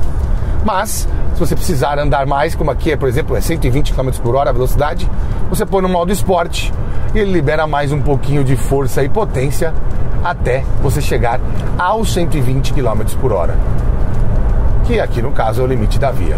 Mas, 0.64 1.08
se 1.34 1.40
você 1.40 1.56
precisar 1.56 1.98
andar 1.98 2.26
mais, 2.26 2.54
como 2.54 2.70
aqui 2.70 2.92
é, 2.92 2.96
por 2.96 3.08
exemplo, 3.08 3.36
é 3.36 3.40
120 3.40 3.92
km 3.92 4.10
por 4.22 4.36
hora 4.36 4.50
a 4.50 4.52
velocidade, 4.52 5.10
você 5.50 5.66
põe 5.66 5.82
no 5.82 5.88
modo 5.88 6.12
esporte 6.12 6.72
e 7.12 7.18
ele 7.18 7.32
libera 7.32 7.66
mais 7.66 7.90
um 7.90 8.00
pouquinho 8.00 8.44
de 8.44 8.56
força 8.56 9.02
e 9.02 9.08
potência 9.08 9.74
até 10.22 10.64
você 10.80 11.00
chegar 11.00 11.40
aos 11.76 12.12
120 12.12 12.72
km 12.72 13.02
por 13.20 13.32
hora. 13.32 13.56
Que 14.84 15.00
aqui 15.00 15.20
no 15.20 15.32
caso 15.32 15.60
é 15.60 15.64
o 15.64 15.66
limite 15.66 15.98
da 15.98 16.12
via. 16.12 16.36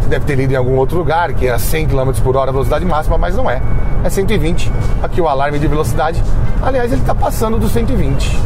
Você 0.00 0.08
deve 0.08 0.24
ter 0.26 0.34
lido 0.34 0.52
em 0.52 0.56
algum 0.56 0.76
outro 0.76 0.98
lugar 0.98 1.32
que 1.32 1.46
é 1.46 1.56
100 1.56 1.88
km 1.88 2.10
por 2.24 2.36
hora 2.36 2.50
a 2.50 2.52
velocidade 2.52 2.84
máxima, 2.84 3.16
mas 3.16 3.36
não 3.36 3.48
é. 3.48 3.62
É 4.02 4.10
120. 4.10 4.70
Aqui 5.02 5.20
o 5.20 5.28
alarme 5.28 5.60
de 5.60 5.68
velocidade. 5.68 6.22
Aliás, 6.60 6.92
ele 6.92 7.00
está 7.00 7.14
passando 7.14 7.58
dos 7.58 7.70
120. 7.70 8.36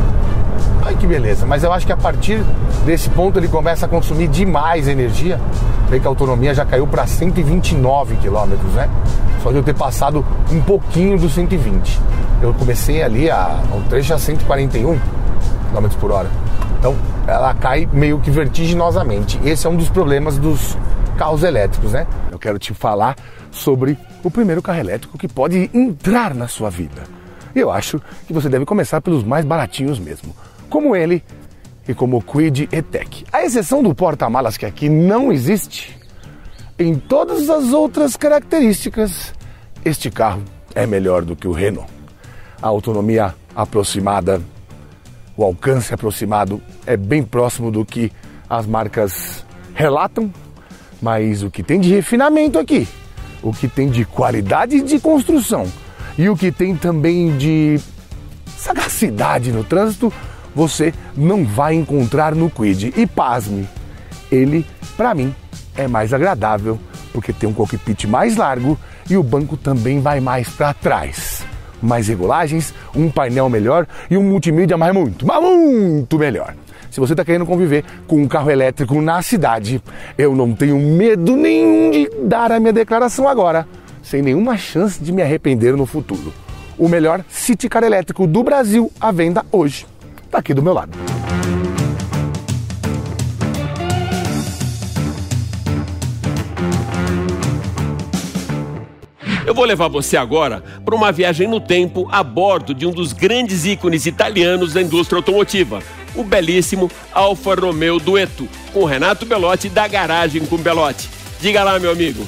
Que 0.98 1.06
beleza, 1.06 1.46
mas 1.46 1.62
eu 1.62 1.72
acho 1.72 1.86
que 1.86 1.92
a 1.92 1.96
partir 1.96 2.42
desse 2.84 3.08
ponto 3.10 3.38
ele 3.38 3.46
começa 3.46 3.86
a 3.86 3.88
consumir 3.88 4.26
demais 4.26 4.88
energia. 4.88 5.40
Vê 5.88 6.00
que 6.00 6.06
a 6.06 6.10
autonomia 6.10 6.52
já 6.52 6.66
caiu 6.66 6.88
para 6.88 7.06
129 7.06 8.16
km, 8.16 8.56
né? 8.74 8.90
Só 9.40 9.52
de 9.52 9.58
eu 9.58 9.62
ter 9.62 9.74
passado 9.74 10.26
um 10.50 10.60
pouquinho 10.60 11.16
dos 11.16 11.34
120. 11.34 12.00
Eu 12.42 12.52
comecei 12.52 13.00
ali 13.00 13.30
a 13.30 13.60
um 13.72 13.82
trecho 13.82 14.12
a 14.12 14.18
141 14.18 14.98
km 14.98 15.88
por 16.00 16.10
hora. 16.10 16.28
Então 16.80 16.96
ela 17.28 17.54
cai 17.54 17.88
meio 17.92 18.18
que 18.18 18.30
vertiginosamente. 18.30 19.38
Esse 19.44 19.68
é 19.68 19.70
um 19.70 19.76
dos 19.76 19.88
problemas 19.88 20.36
dos 20.36 20.76
carros 21.16 21.44
elétricos, 21.44 21.92
né? 21.92 22.08
Eu 22.32 22.40
quero 22.40 22.58
te 22.58 22.74
falar 22.74 23.14
sobre 23.52 23.96
o 24.24 24.30
primeiro 24.32 24.60
carro 24.60 24.80
elétrico 24.80 25.16
que 25.16 25.28
pode 25.28 25.70
entrar 25.72 26.34
na 26.34 26.48
sua 26.48 26.70
vida. 26.70 27.04
E 27.54 27.60
eu 27.60 27.70
acho 27.70 28.02
que 28.26 28.32
você 28.32 28.48
deve 28.48 28.64
começar 28.64 29.00
pelos 29.00 29.22
mais 29.22 29.44
baratinhos 29.44 30.00
mesmo 30.00 30.34
como 30.68 30.94
ele 30.94 31.22
e 31.86 31.94
como 31.94 32.18
o 32.18 32.22
Quid 32.22 32.68
E-Tech. 32.70 33.24
A 33.32 33.44
exceção 33.44 33.82
do 33.82 33.94
porta-malas 33.94 34.56
que 34.56 34.66
aqui 34.66 34.88
não 34.88 35.32
existe, 35.32 35.98
em 36.78 36.94
todas 36.94 37.48
as 37.48 37.72
outras 37.72 38.16
características, 38.16 39.32
este 39.84 40.10
carro 40.10 40.42
é 40.74 40.86
melhor 40.86 41.24
do 41.24 41.34
que 41.34 41.48
o 41.48 41.52
Renault. 41.52 41.90
A 42.60 42.68
autonomia 42.68 43.34
aproximada, 43.54 44.42
o 45.36 45.42
alcance 45.42 45.94
aproximado 45.94 46.60
é 46.86 46.96
bem 46.96 47.22
próximo 47.22 47.70
do 47.70 47.84
que 47.84 48.12
as 48.48 48.66
marcas 48.66 49.44
relatam, 49.74 50.32
mas 51.00 51.42
o 51.42 51.50
que 51.50 51.62
tem 51.62 51.80
de 51.80 51.94
refinamento 51.94 52.58
aqui, 52.58 52.86
o 53.42 53.52
que 53.52 53.68
tem 53.68 53.88
de 53.88 54.04
qualidade 54.04 54.80
de 54.82 54.98
construção 54.98 55.66
e 56.18 56.28
o 56.28 56.36
que 56.36 56.50
tem 56.50 56.76
também 56.76 57.36
de 57.36 57.80
sagacidade 58.56 59.52
no 59.52 59.62
trânsito 59.62 60.12
você 60.54 60.92
não 61.16 61.44
vai 61.44 61.74
encontrar 61.74 62.34
no 62.34 62.50
Quid. 62.50 62.92
E 62.96 63.06
pasme, 63.06 63.68
ele, 64.30 64.64
para 64.96 65.14
mim, 65.14 65.34
é 65.76 65.86
mais 65.86 66.12
agradável 66.12 66.78
porque 67.12 67.32
tem 67.32 67.48
um 67.48 67.52
cockpit 67.52 68.04
mais 68.04 68.36
largo 68.36 68.78
e 69.08 69.16
o 69.16 69.22
banco 69.22 69.56
também 69.56 70.00
vai 70.00 70.20
mais 70.20 70.48
para 70.48 70.74
trás. 70.74 71.44
Mais 71.80 72.08
regulagens, 72.08 72.74
um 72.94 73.10
painel 73.10 73.48
melhor 73.48 73.86
e 74.10 74.16
um 74.16 74.22
multimídia 74.22 74.76
mais 74.76 74.94
muito, 74.94 75.26
mas 75.26 75.42
muito 75.42 76.18
melhor. 76.18 76.54
Se 76.90 77.00
você 77.00 77.12
está 77.12 77.24
querendo 77.24 77.46
conviver 77.46 77.84
com 78.06 78.22
um 78.22 78.28
carro 78.28 78.50
elétrico 78.50 79.00
na 79.00 79.20
cidade, 79.22 79.82
eu 80.16 80.34
não 80.34 80.54
tenho 80.54 80.78
medo 80.78 81.36
nenhum 81.36 81.90
de 81.90 82.10
dar 82.22 82.50
a 82.50 82.58
minha 82.58 82.72
declaração 82.72 83.28
agora, 83.28 83.66
sem 84.02 84.22
nenhuma 84.22 84.56
chance 84.56 85.02
de 85.02 85.12
me 85.12 85.22
arrepender 85.22 85.76
no 85.76 85.86
futuro. 85.86 86.32
O 86.78 86.88
melhor 86.88 87.24
City 87.28 87.68
Car 87.68 87.84
elétrico 87.84 88.26
do 88.26 88.42
Brasil 88.42 88.90
à 89.00 89.12
venda 89.12 89.44
hoje 89.52 89.86
está 90.28 90.38
aqui 90.38 90.54
do 90.54 90.62
meu 90.62 90.72
lado. 90.72 90.96
Eu 99.44 99.54
vou 99.54 99.64
levar 99.64 99.88
você 99.88 100.16
agora 100.16 100.62
para 100.84 100.94
uma 100.94 101.10
viagem 101.10 101.48
no 101.48 101.58
tempo 101.58 102.06
a 102.12 102.22
bordo 102.22 102.74
de 102.74 102.86
um 102.86 102.90
dos 102.90 103.14
grandes 103.14 103.64
ícones 103.64 104.04
italianos 104.04 104.74
da 104.74 104.82
indústria 104.82 105.16
automotiva, 105.16 105.82
o 106.14 106.22
belíssimo 106.22 106.90
Alfa 107.12 107.54
Romeo 107.54 107.98
Dueto, 107.98 108.46
com 108.74 108.84
Renato 108.84 109.24
Belotti 109.24 109.70
da 109.70 109.88
Garagem 109.88 110.44
com 110.44 110.58
Belotti. 110.58 111.08
Diga 111.40 111.64
lá, 111.64 111.78
meu 111.78 111.92
amigo. 111.92 112.24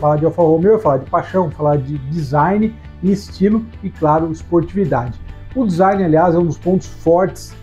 Falar 0.00 0.16
de 0.16 0.26
Alfa 0.26 0.42
Romeo 0.42 0.76
é 0.76 0.78
falar 0.78 0.98
de 0.98 1.10
paixão, 1.10 1.50
falar 1.50 1.76
de 1.76 1.98
design 1.98 2.72
e 3.02 3.10
estilo 3.10 3.66
e, 3.82 3.90
claro, 3.90 4.30
esportividade. 4.30 5.18
O 5.54 5.66
design, 5.66 6.04
aliás, 6.04 6.34
é 6.34 6.38
um 6.38 6.46
dos 6.46 6.58
pontos 6.58 6.86
fortes 6.86 7.54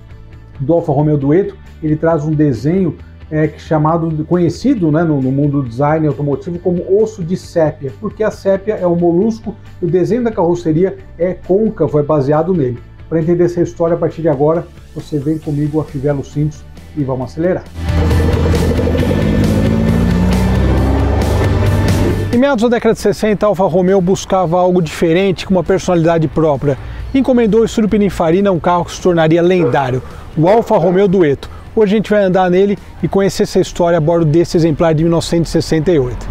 do 0.59 0.73
Alfa 0.73 0.91
Romeo 0.91 1.17
Dueto. 1.17 1.55
Ele 1.81 1.95
traz 1.95 2.25
um 2.25 2.31
desenho 2.31 2.97
é, 3.31 3.47
chamado, 3.57 4.25
conhecido 4.25 4.91
né, 4.91 5.03
no, 5.03 5.21
no, 5.21 5.31
mundo 5.31 5.61
do 5.61 5.69
design 5.69 6.07
automotivo 6.07 6.59
como 6.59 7.01
osso 7.01 7.23
de 7.23 7.35
sépia, 7.35 7.91
porque 7.99 8.23
a 8.23 8.31
sépia 8.31 8.75
é 8.75 8.87
um 8.87 8.95
molusco 8.95 9.55
o 9.81 9.87
desenho 9.87 10.23
da 10.23 10.31
carroceria 10.31 10.97
é 11.17 11.33
côncavo, 11.33 11.99
é 11.99 12.03
baseado 12.03 12.53
nele. 12.53 12.79
Para 13.07 13.19
entender 13.19 13.45
essa 13.45 13.61
história, 13.61 13.95
a 13.95 13.97
partir 13.97 14.21
de 14.21 14.29
agora, 14.29 14.67
você 14.93 15.17
vem 15.17 15.37
comigo 15.37 15.79
a 15.79 15.85
Fivelo 15.85 16.25
Cintos 16.25 16.63
e 16.95 17.03
vamos 17.03 17.31
acelerar. 17.31 17.63
Em 22.33 22.37
meados 22.37 22.63
da 22.63 22.69
década 22.69 22.93
de 22.93 22.99
60, 22.99 23.45
a 23.45 23.49
Alfa 23.49 23.63
Romeo 23.65 24.01
buscava 24.01 24.59
algo 24.59 24.81
diferente, 24.81 25.45
com 25.45 25.53
uma 25.53 25.63
personalidade 25.63 26.27
própria. 26.27 26.77
Encomendou 27.17 27.61
o 27.61 27.65
estúdio 27.65 27.89
Pininfarina, 27.89 28.51
um 28.51 28.59
carro 28.59 28.85
que 28.85 28.91
se 28.91 29.01
tornaria 29.01 29.41
lendário, 29.41 30.03
o 30.37 30.47
Alfa 30.47 30.77
Romeo 30.77 31.07
Dueto. 31.07 31.49
Hoje 31.75 31.93
a 31.93 31.97
gente 31.97 32.11
vai 32.11 32.23
andar 32.23 32.47
nele 32.49 32.77
e 33.01 33.07
conhecer 33.07 33.43
essa 33.43 33.59
história 33.59 33.97
a 33.97 34.01
bordo 34.01 34.25
desse 34.25 34.55
exemplar 34.55 34.93
de 34.93 35.03
1968. 35.03 36.27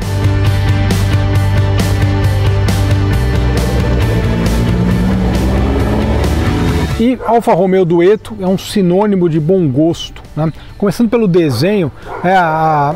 E 7.01 7.19
Alfa 7.27 7.53
Romeo 7.53 7.85
Dueto 7.85 8.37
é 8.41 8.47
um 8.47 8.57
sinônimo 8.57 9.29
de 9.29 9.41
bom 9.41 9.69
gosto. 9.69 10.23
Né? 10.37 10.53
Começando 10.79 11.11
pelo 11.11 11.27
desenho, 11.27 11.91
é, 12.23 12.35
a 12.35 12.95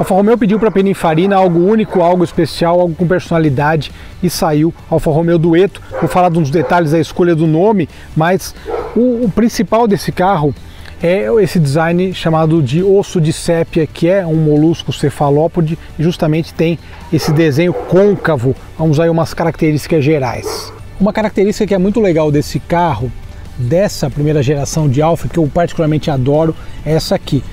Alfa 0.00 0.14
Romeo 0.14 0.38
pediu 0.38 0.58
para 0.58 0.70
a 0.70 0.72
Pininfarina 0.72 1.36
algo 1.36 1.60
único, 1.60 2.00
algo 2.00 2.24
especial, 2.24 2.80
algo 2.80 2.94
com 2.94 3.06
personalidade 3.06 3.92
e 4.22 4.30
saiu 4.30 4.72
Alfa 4.88 5.10
Romeo 5.10 5.38
Dueto. 5.38 5.82
Vou 6.00 6.08
falar 6.08 6.34
uns 6.38 6.48
detalhes 6.48 6.92
da 6.92 6.98
escolha 6.98 7.34
do 7.34 7.46
nome, 7.46 7.86
mas 8.16 8.54
o, 8.96 9.26
o 9.26 9.30
principal 9.30 9.86
desse 9.86 10.10
carro 10.10 10.54
é 11.02 11.26
esse 11.42 11.60
design 11.60 12.14
chamado 12.14 12.62
de 12.62 12.82
osso 12.82 13.20
de 13.20 13.30
sépia, 13.30 13.86
que 13.86 14.08
é 14.08 14.26
um 14.26 14.36
molusco 14.36 14.90
cefalópode 14.90 15.78
e 15.98 16.02
justamente 16.02 16.54
tem 16.54 16.78
esse 17.12 17.30
desenho 17.30 17.74
côncavo. 17.74 18.56
Vamos 18.78 18.98
aí 18.98 19.10
umas 19.10 19.34
características 19.34 20.02
gerais. 20.02 20.72
Uma 20.98 21.12
característica 21.12 21.66
que 21.66 21.74
é 21.74 21.78
muito 21.78 22.00
legal 22.00 22.32
desse 22.32 22.58
carro 22.58 23.12
dessa 23.58 24.08
primeira 24.08 24.42
geração 24.42 24.88
de 24.88 25.02
Alfa, 25.02 25.28
que 25.28 25.36
eu 25.36 25.46
particularmente 25.46 26.10
adoro, 26.10 26.56
é 26.86 26.92
essa 26.92 27.14
aqui. 27.14 27.44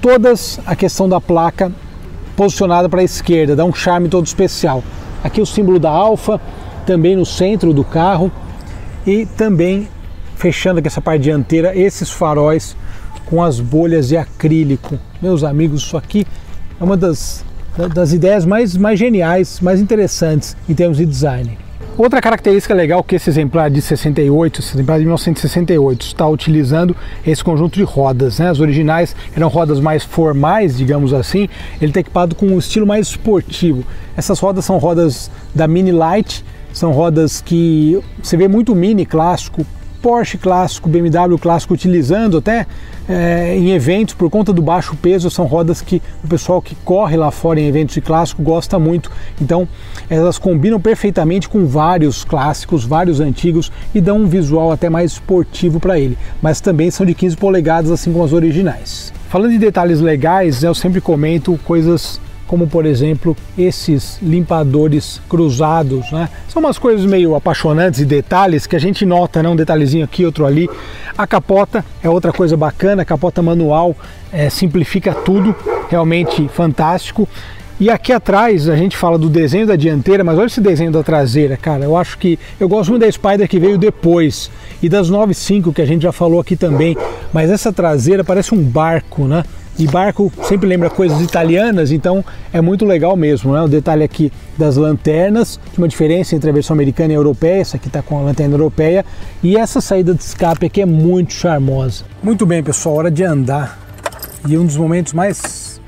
Todas 0.00 0.58
a 0.64 0.74
questão 0.74 1.06
da 1.06 1.20
placa 1.20 1.70
posicionada 2.34 2.88
para 2.88 3.02
a 3.02 3.04
esquerda, 3.04 3.54
dá 3.54 3.66
um 3.66 3.74
charme 3.74 4.08
todo 4.08 4.24
especial. 4.24 4.82
Aqui 5.22 5.42
o 5.42 5.46
símbolo 5.46 5.78
da 5.78 5.90
Alfa, 5.90 6.40
também 6.86 7.14
no 7.14 7.26
centro 7.26 7.74
do 7.74 7.84
carro 7.84 8.32
e 9.06 9.26
também 9.26 9.86
fechando 10.36 10.78
aqui 10.78 10.88
essa 10.88 11.02
parte 11.02 11.22
dianteira, 11.22 11.76
esses 11.76 12.10
faróis 12.10 12.74
com 13.26 13.42
as 13.42 13.60
bolhas 13.60 14.08
de 14.08 14.16
acrílico. 14.16 14.98
Meus 15.20 15.44
amigos, 15.44 15.82
isso 15.82 15.98
aqui 15.98 16.26
é 16.80 16.82
uma 16.82 16.96
das, 16.96 17.44
das 17.92 18.14
ideias 18.14 18.46
mais, 18.46 18.74
mais 18.78 18.98
geniais, 18.98 19.60
mais 19.60 19.80
interessantes 19.80 20.56
em 20.66 20.74
termos 20.74 20.96
de 20.96 21.04
design. 21.04 21.58
Outra 22.00 22.18
característica 22.18 22.72
legal 22.72 23.04
que 23.04 23.16
esse 23.16 23.28
exemplar 23.28 23.68
de 23.68 23.82
68, 23.82 24.60
esse 24.60 24.74
exemplar 24.74 24.96
de 24.96 25.04
1968 25.04 26.00
está 26.00 26.26
utilizando 26.26 26.96
esse 27.26 27.44
conjunto 27.44 27.74
de 27.74 27.82
rodas. 27.82 28.38
Né? 28.38 28.48
As 28.48 28.58
originais 28.58 29.14
eram 29.36 29.48
rodas 29.48 29.78
mais 29.80 30.02
formais, 30.02 30.78
digamos 30.78 31.12
assim. 31.12 31.46
Ele 31.78 31.90
está 31.90 32.00
equipado 32.00 32.34
com 32.34 32.46
um 32.46 32.58
estilo 32.58 32.86
mais 32.86 33.08
esportivo. 33.08 33.84
Essas 34.16 34.38
rodas 34.38 34.64
são 34.64 34.78
rodas 34.78 35.30
da 35.54 35.68
Mini 35.68 35.92
Light, 35.92 36.42
são 36.72 36.90
rodas 36.90 37.42
que 37.42 38.02
você 38.22 38.34
vê 38.34 38.48
muito 38.48 38.74
Mini 38.74 39.04
clássico, 39.04 39.66
Porsche 40.00 40.38
clássico, 40.38 40.88
BMW 40.88 41.38
clássico 41.38 41.74
utilizando 41.74 42.38
até 42.38 42.66
é, 43.08 43.56
em 43.56 43.70
eventos 43.70 44.14
por 44.14 44.30
conta 44.30 44.52
do 44.52 44.62
baixo 44.62 44.96
peso, 44.96 45.30
são 45.30 45.46
rodas 45.46 45.80
que 45.80 46.00
o 46.22 46.28
pessoal 46.28 46.62
que 46.62 46.74
corre 46.84 47.16
lá 47.16 47.30
fora 47.30 47.60
em 47.60 47.66
eventos 47.66 47.94
de 47.94 48.00
clássico 48.00 48.42
gosta 48.42 48.78
muito. 48.78 49.10
Então 49.40 49.68
elas 50.08 50.38
combinam 50.38 50.80
perfeitamente 50.80 51.48
com 51.48 51.66
vários 51.66 52.24
clássicos, 52.24 52.84
vários 52.84 53.20
antigos 53.20 53.70
e 53.94 54.00
dão 54.00 54.18
um 54.18 54.26
visual 54.26 54.72
até 54.72 54.88
mais 54.88 55.12
esportivo 55.12 55.80
para 55.80 55.98
ele, 55.98 56.16
mas 56.40 56.60
também 56.60 56.90
são 56.90 57.04
de 57.04 57.14
15 57.14 57.36
polegadas 57.36 57.90
assim 57.90 58.12
como 58.12 58.24
as 58.24 58.32
originais. 58.32 59.12
Falando 59.28 59.52
de 59.52 59.58
detalhes 59.58 60.00
legais, 60.00 60.62
eu 60.62 60.74
sempre 60.74 61.00
comento 61.00 61.58
coisas 61.64 62.20
como 62.50 62.66
por 62.66 62.84
exemplo 62.84 63.36
esses 63.56 64.18
limpadores 64.20 65.22
cruzados, 65.28 66.10
né? 66.10 66.28
São 66.48 66.58
umas 66.60 66.78
coisas 66.78 67.06
meio 67.06 67.36
apaixonantes 67.36 68.00
e 68.00 68.04
detalhes 68.04 68.66
que 68.66 68.74
a 68.74 68.78
gente 68.80 69.06
nota, 69.06 69.40
né? 69.40 69.48
Um 69.48 69.54
detalhezinho 69.54 70.04
aqui, 70.04 70.26
outro 70.26 70.44
ali. 70.44 70.68
A 71.16 71.28
capota 71.28 71.84
é 72.02 72.10
outra 72.10 72.32
coisa 72.32 72.56
bacana, 72.56 73.02
a 73.02 73.04
capota 73.04 73.40
manual 73.40 73.94
é, 74.32 74.50
simplifica 74.50 75.14
tudo, 75.14 75.54
realmente 75.88 76.48
fantástico. 76.48 77.28
E 77.78 77.88
aqui 77.88 78.12
atrás 78.12 78.68
a 78.68 78.74
gente 78.74 78.96
fala 78.96 79.16
do 79.16 79.30
desenho 79.30 79.68
da 79.68 79.76
dianteira, 79.76 80.24
mas 80.24 80.36
olha 80.36 80.46
esse 80.46 80.60
desenho 80.60 80.90
da 80.90 81.04
traseira, 81.04 81.56
cara. 81.56 81.84
Eu 81.84 81.96
acho 81.96 82.18
que 82.18 82.36
eu 82.58 82.68
gosto 82.68 82.90
muito 82.90 83.02
da 83.02 83.12
Spider 83.12 83.48
que 83.48 83.60
veio 83.60 83.78
depois 83.78 84.50
e 84.82 84.88
das 84.88 85.08
95 85.08 85.72
que 85.72 85.82
a 85.82 85.86
gente 85.86 86.02
já 86.02 86.10
falou 86.10 86.40
aqui 86.40 86.56
também, 86.56 86.96
mas 87.32 87.48
essa 87.48 87.72
traseira 87.72 88.24
parece 88.24 88.52
um 88.52 88.60
barco, 88.60 89.28
né? 89.28 89.44
E 89.80 89.86
barco 89.86 90.30
sempre 90.42 90.68
lembra 90.68 90.90
coisas 90.90 91.22
italianas, 91.22 91.90
então 91.90 92.22
é 92.52 92.60
muito 92.60 92.84
legal 92.84 93.16
mesmo. 93.16 93.54
Né? 93.54 93.62
O 93.62 93.66
detalhe 93.66 94.04
aqui 94.04 94.30
das 94.58 94.76
lanternas, 94.76 95.58
uma 95.78 95.88
diferença 95.88 96.36
entre 96.36 96.50
a 96.50 96.52
versão 96.52 96.74
americana 96.74 97.14
e 97.14 97.16
a 97.16 97.18
europeia, 97.18 97.62
essa 97.62 97.78
aqui 97.78 97.86
está 97.86 98.02
com 98.02 98.18
a 98.18 98.20
lanterna 98.20 98.52
europeia, 98.52 99.06
e 99.42 99.56
essa 99.56 99.80
saída 99.80 100.12
de 100.14 100.20
escape 100.22 100.66
aqui 100.66 100.82
é 100.82 100.86
muito 100.86 101.32
charmosa. 101.32 102.04
Muito 102.22 102.44
bem, 102.44 102.62
pessoal, 102.62 102.96
hora 102.96 103.10
de 103.10 103.24
andar. 103.24 103.78
E 104.46 104.58
um 104.58 104.66
dos 104.66 104.76
momentos 104.76 105.14
mais 105.14 105.80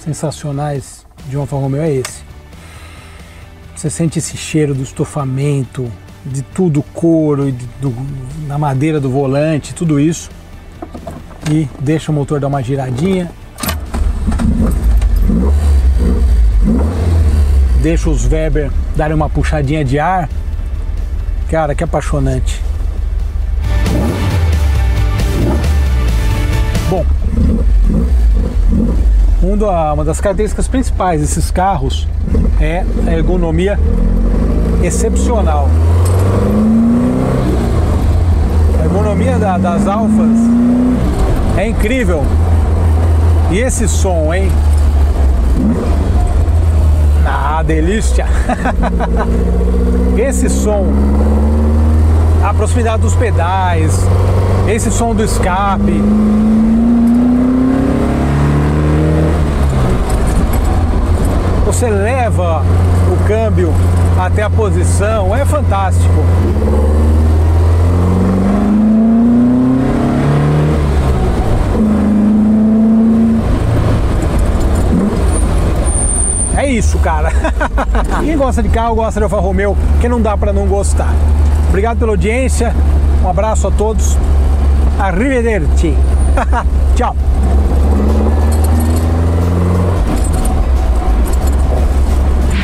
sensacionais 0.00 1.06
de 1.26 1.38
um 1.38 1.40
Alfa 1.40 1.56
Romeo 1.56 1.80
é 1.80 1.94
esse. 1.94 2.22
Você 3.74 3.88
sente 3.88 4.18
esse 4.18 4.36
cheiro 4.36 4.74
do 4.74 4.82
estofamento, 4.82 5.90
de 6.26 6.42
tudo 6.42 6.82
couro, 6.92 7.50
de, 7.50 7.66
do, 7.80 7.94
na 8.46 8.58
madeira 8.58 9.00
do 9.00 9.08
volante, 9.08 9.72
tudo 9.72 9.98
isso 9.98 10.28
e 11.50 11.68
deixa 11.78 12.10
o 12.10 12.14
motor 12.14 12.40
dar 12.40 12.46
uma 12.46 12.62
giradinha. 12.62 13.30
Deixa 17.82 18.08
os 18.08 18.26
Weber 18.26 18.70
darem 18.96 19.14
uma 19.14 19.28
puxadinha 19.28 19.84
de 19.84 19.98
ar. 19.98 20.28
Cara, 21.50 21.74
que 21.74 21.84
apaixonante. 21.84 22.62
Bom, 26.88 27.04
uma 29.92 30.04
das 30.04 30.20
características 30.20 30.66
principais 30.66 31.20
desses 31.20 31.50
carros 31.50 32.08
é 32.60 32.84
a 33.06 33.12
ergonomia 33.12 33.78
excepcional. 34.82 35.68
A 38.80 38.84
ergonomia 38.84 39.38
da, 39.38 39.58
das 39.58 39.86
Alfas 39.86 40.63
é 41.56 41.68
incrível. 41.68 42.24
E 43.50 43.58
esse 43.58 43.88
som, 43.88 44.32
hein? 44.32 44.50
Ah, 47.26 47.62
delícia! 47.62 48.26
esse 50.18 50.48
som, 50.48 50.86
a 52.42 52.52
proximidade 52.52 53.02
dos 53.02 53.14
pedais, 53.14 54.00
esse 54.68 54.90
som 54.90 55.14
do 55.14 55.22
escape. 55.22 56.02
Você 61.66 61.88
leva 61.88 62.62
o 63.12 63.28
câmbio 63.28 63.72
até 64.18 64.42
a 64.42 64.50
posição, 64.50 65.34
é 65.34 65.44
fantástico. 65.44 66.24
É 76.56 76.70
isso, 76.70 76.98
cara. 76.98 77.30
Quem 78.24 78.36
gosta 78.36 78.62
de 78.62 78.68
carro 78.68 78.94
gosta 78.94 79.18
de 79.18 79.24
Alfa 79.24 79.40
Romeo, 79.40 79.76
que 80.00 80.08
não 80.08 80.20
dá 80.20 80.36
para 80.36 80.52
não 80.52 80.66
gostar. 80.66 81.12
Obrigado 81.68 81.98
pela 81.98 82.12
audiência, 82.12 82.72
um 83.22 83.28
abraço 83.28 83.66
a 83.66 83.70
todos. 83.70 84.16
Arrivederci. 84.98 85.94
Tchau. 86.94 87.16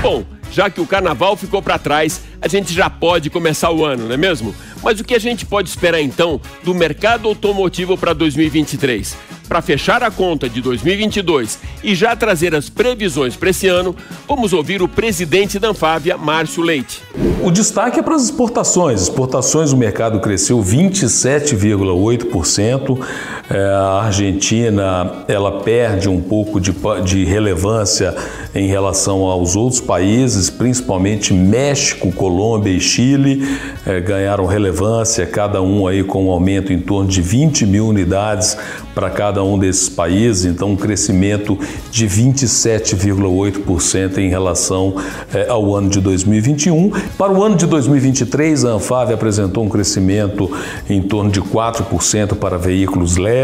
Bom, 0.01 0.23
já 0.53 0.71
que 0.71 0.81
o 0.81 0.87
carnaval 0.87 1.37
ficou 1.37 1.61
para 1.61 1.79
trás, 1.79 2.23
a 2.41 2.49
gente 2.49 2.73
já 2.73 2.89
pode 2.89 3.29
começar 3.29 3.71
o 3.71 3.85
ano, 3.85 4.07
não 4.07 4.15
é 4.15 4.17
mesmo? 4.17 4.55
Mas 4.83 4.99
o 5.01 5.05
que 5.05 5.15
a 5.15 5.19
gente 5.19 5.45
pode 5.45 5.69
esperar 5.69 6.01
então 6.01 6.41
do 6.65 6.75
mercado 6.75 7.29
automotivo 7.29 7.99
para 7.99 8.13
2023? 8.13 9.17
Para 9.51 9.61
fechar 9.61 10.03
a 10.05 10.11
conta 10.13 10.49
de 10.49 10.61
2022 10.61 11.59
e 11.83 11.93
já 11.93 12.15
trazer 12.15 12.55
as 12.55 12.71
previsões 12.71 13.35
para 13.35 13.51
esse 13.51 13.67
ano, 13.67 13.97
vamos 14.29 14.53
ouvir 14.53 14.81
o 14.81 14.87
presidente 14.87 15.59
da 15.59 15.71
Anfávia, 15.71 16.17
Márcio 16.17 16.63
Leite. 16.63 17.03
O 17.43 17.51
destaque 17.51 17.99
é 17.99 18.03
para 18.03 18.15
as 18.15 18.23
exportações. 18.23 19.03
Exportações, 19.03 19.73
o 19.73 19.77
mercado 19.77 20.21
cresceu 20.21 20.63
27,8%. 20.63 23.05
É, 23.53 23.65
a 23.65 24.03
Argentina 24.05 25.25
ela 25.27 25.63
perde 25.63 26.09
um 26.09 26.21
pouco 26.21 26.61
de, 26.61 26.73
de 27.05 27.25
relevância 27.25 28.15
em 28.55 28.69
relação 28.69 29.23
aos 29.23 29.57
outros 29.57 29.81
países, 29.81 30.49
principalmente 30.49 31.35
México, 31.35 32.13
Colômbia 32.13 32.71
e 32.71 32.81
Chile, 32.81 33.43
é, 33.85 34.01
ganharam 34.01 34.47
relevância, 34.47 35.27
cada 35.27 35.61
um 35.61 35.89
aí 35.89 36.05
com 36.05 36.27
um 36.27 36.31
aumento 36.31 36.73
em 36.73 36.79
torno 36.79 37.09
de 37.09 37.21
20 37.21 37.67
mil 37.67 37.89
unidades 37.89 38.57
para 38.95 39.11
cada 39.11 39.43
um 39.43 39.59
desses 39.59 39.89
países, 39.89 40.45
então 40.45 40.71
um 40.71 40.77
crescimento 40.77 41.59
de 41.91 42.07
27,8% 42.07 44.19
em 44.19 44.29
relação 44.29 44.95
eh, 45.33 45.47
ao 45.49 45.75
ano 45.75 45.89
de 45.89 46.01
2021. 46.01 46.91
Para 47.17 47.33
o 47.33 47.43
ano 47.43 47.57
de 47.57 47.67
2023, 47.67 48.65
a 48.65 48.71
Anfave 48.71 49.15
apresentou 49.15 49.65
um 49.65 49.69
crescimento 49.69 50.51
em 50.89 51.01
torno 51.01 51.31
de 51.31 51.41
4% 51.41 52.35
para 52.35 52.59
veículos 52.59 53.17
leves 53.17 53.40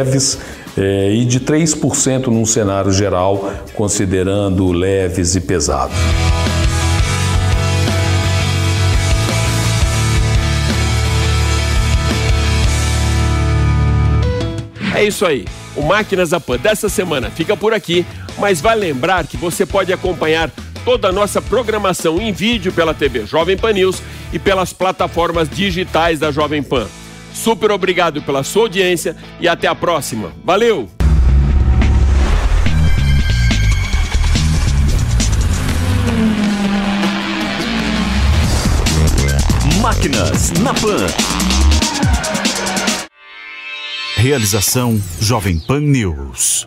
eh, 0.77 1.15
e 1.15 1.25
de 1.25 1.41
3% 1.41 2.27
num 2.27 2.45
cenário 2.45 2.93
geral, 2.93 3.53
considerando 3.75 4.71
leves 4.73 5.35
e 5.35 5.41
pesados. 5.41 5.97
É 14.95 15.05
isso 15.05 15.27
aí. 15.27 15.45
O 15.77 15.83
Máquinas 15.83 16.31
da 16.31 16.41
Pan 16.41 16.57
dessa 16.57 16.89
semana 16.89 17.31
fica 17.31 17.55
por 17.55 17.75
aqui, 17.75 18.07
mas 18.39 18.63
vai 18.63 18.75
lembrar 18.75 19.27
que 19.27 19.37
você 19.37 19.67
pode 19.67 19.93
acompanhar 19.93 20.51
toda 20.87 21.09
a 21.09 21.13
nossa 21.13 21.43
programação 21.43 22.19
em 22.19 22.33
vídeo 22.33 22.73
pela 22.73 22.95
TV 22.95 23.27
Jovem 23.27 23.59
Pan 23.59 23.73
News 23.73 24.01
e 24.33 24.39
pelas 24.39 24.73
plataformas 24.73 25.51
digitais 25.51 26.19
da 26.19 26.31
Jovem 26.31 26.63
Pan. 26.63 26.87
Super 27.37 27.71
obrigado 27.71 28.23
pela 28.23 28.43
sua 28.43 28.63
audiência 28.63 29.15
e 29.39 29.47
até 29.47 29.69
a 29.69 29.75
próxima. 29.75 30.33
Valeu! 30.43 30.89
Máquinas 39.81 40.51
na 40.63 40.75
Pan. 40.75 41.07
Realização 44.17 45.01
Jovem 45.21 45.61
Pan 45.61 45.81
News. 45.81 46.67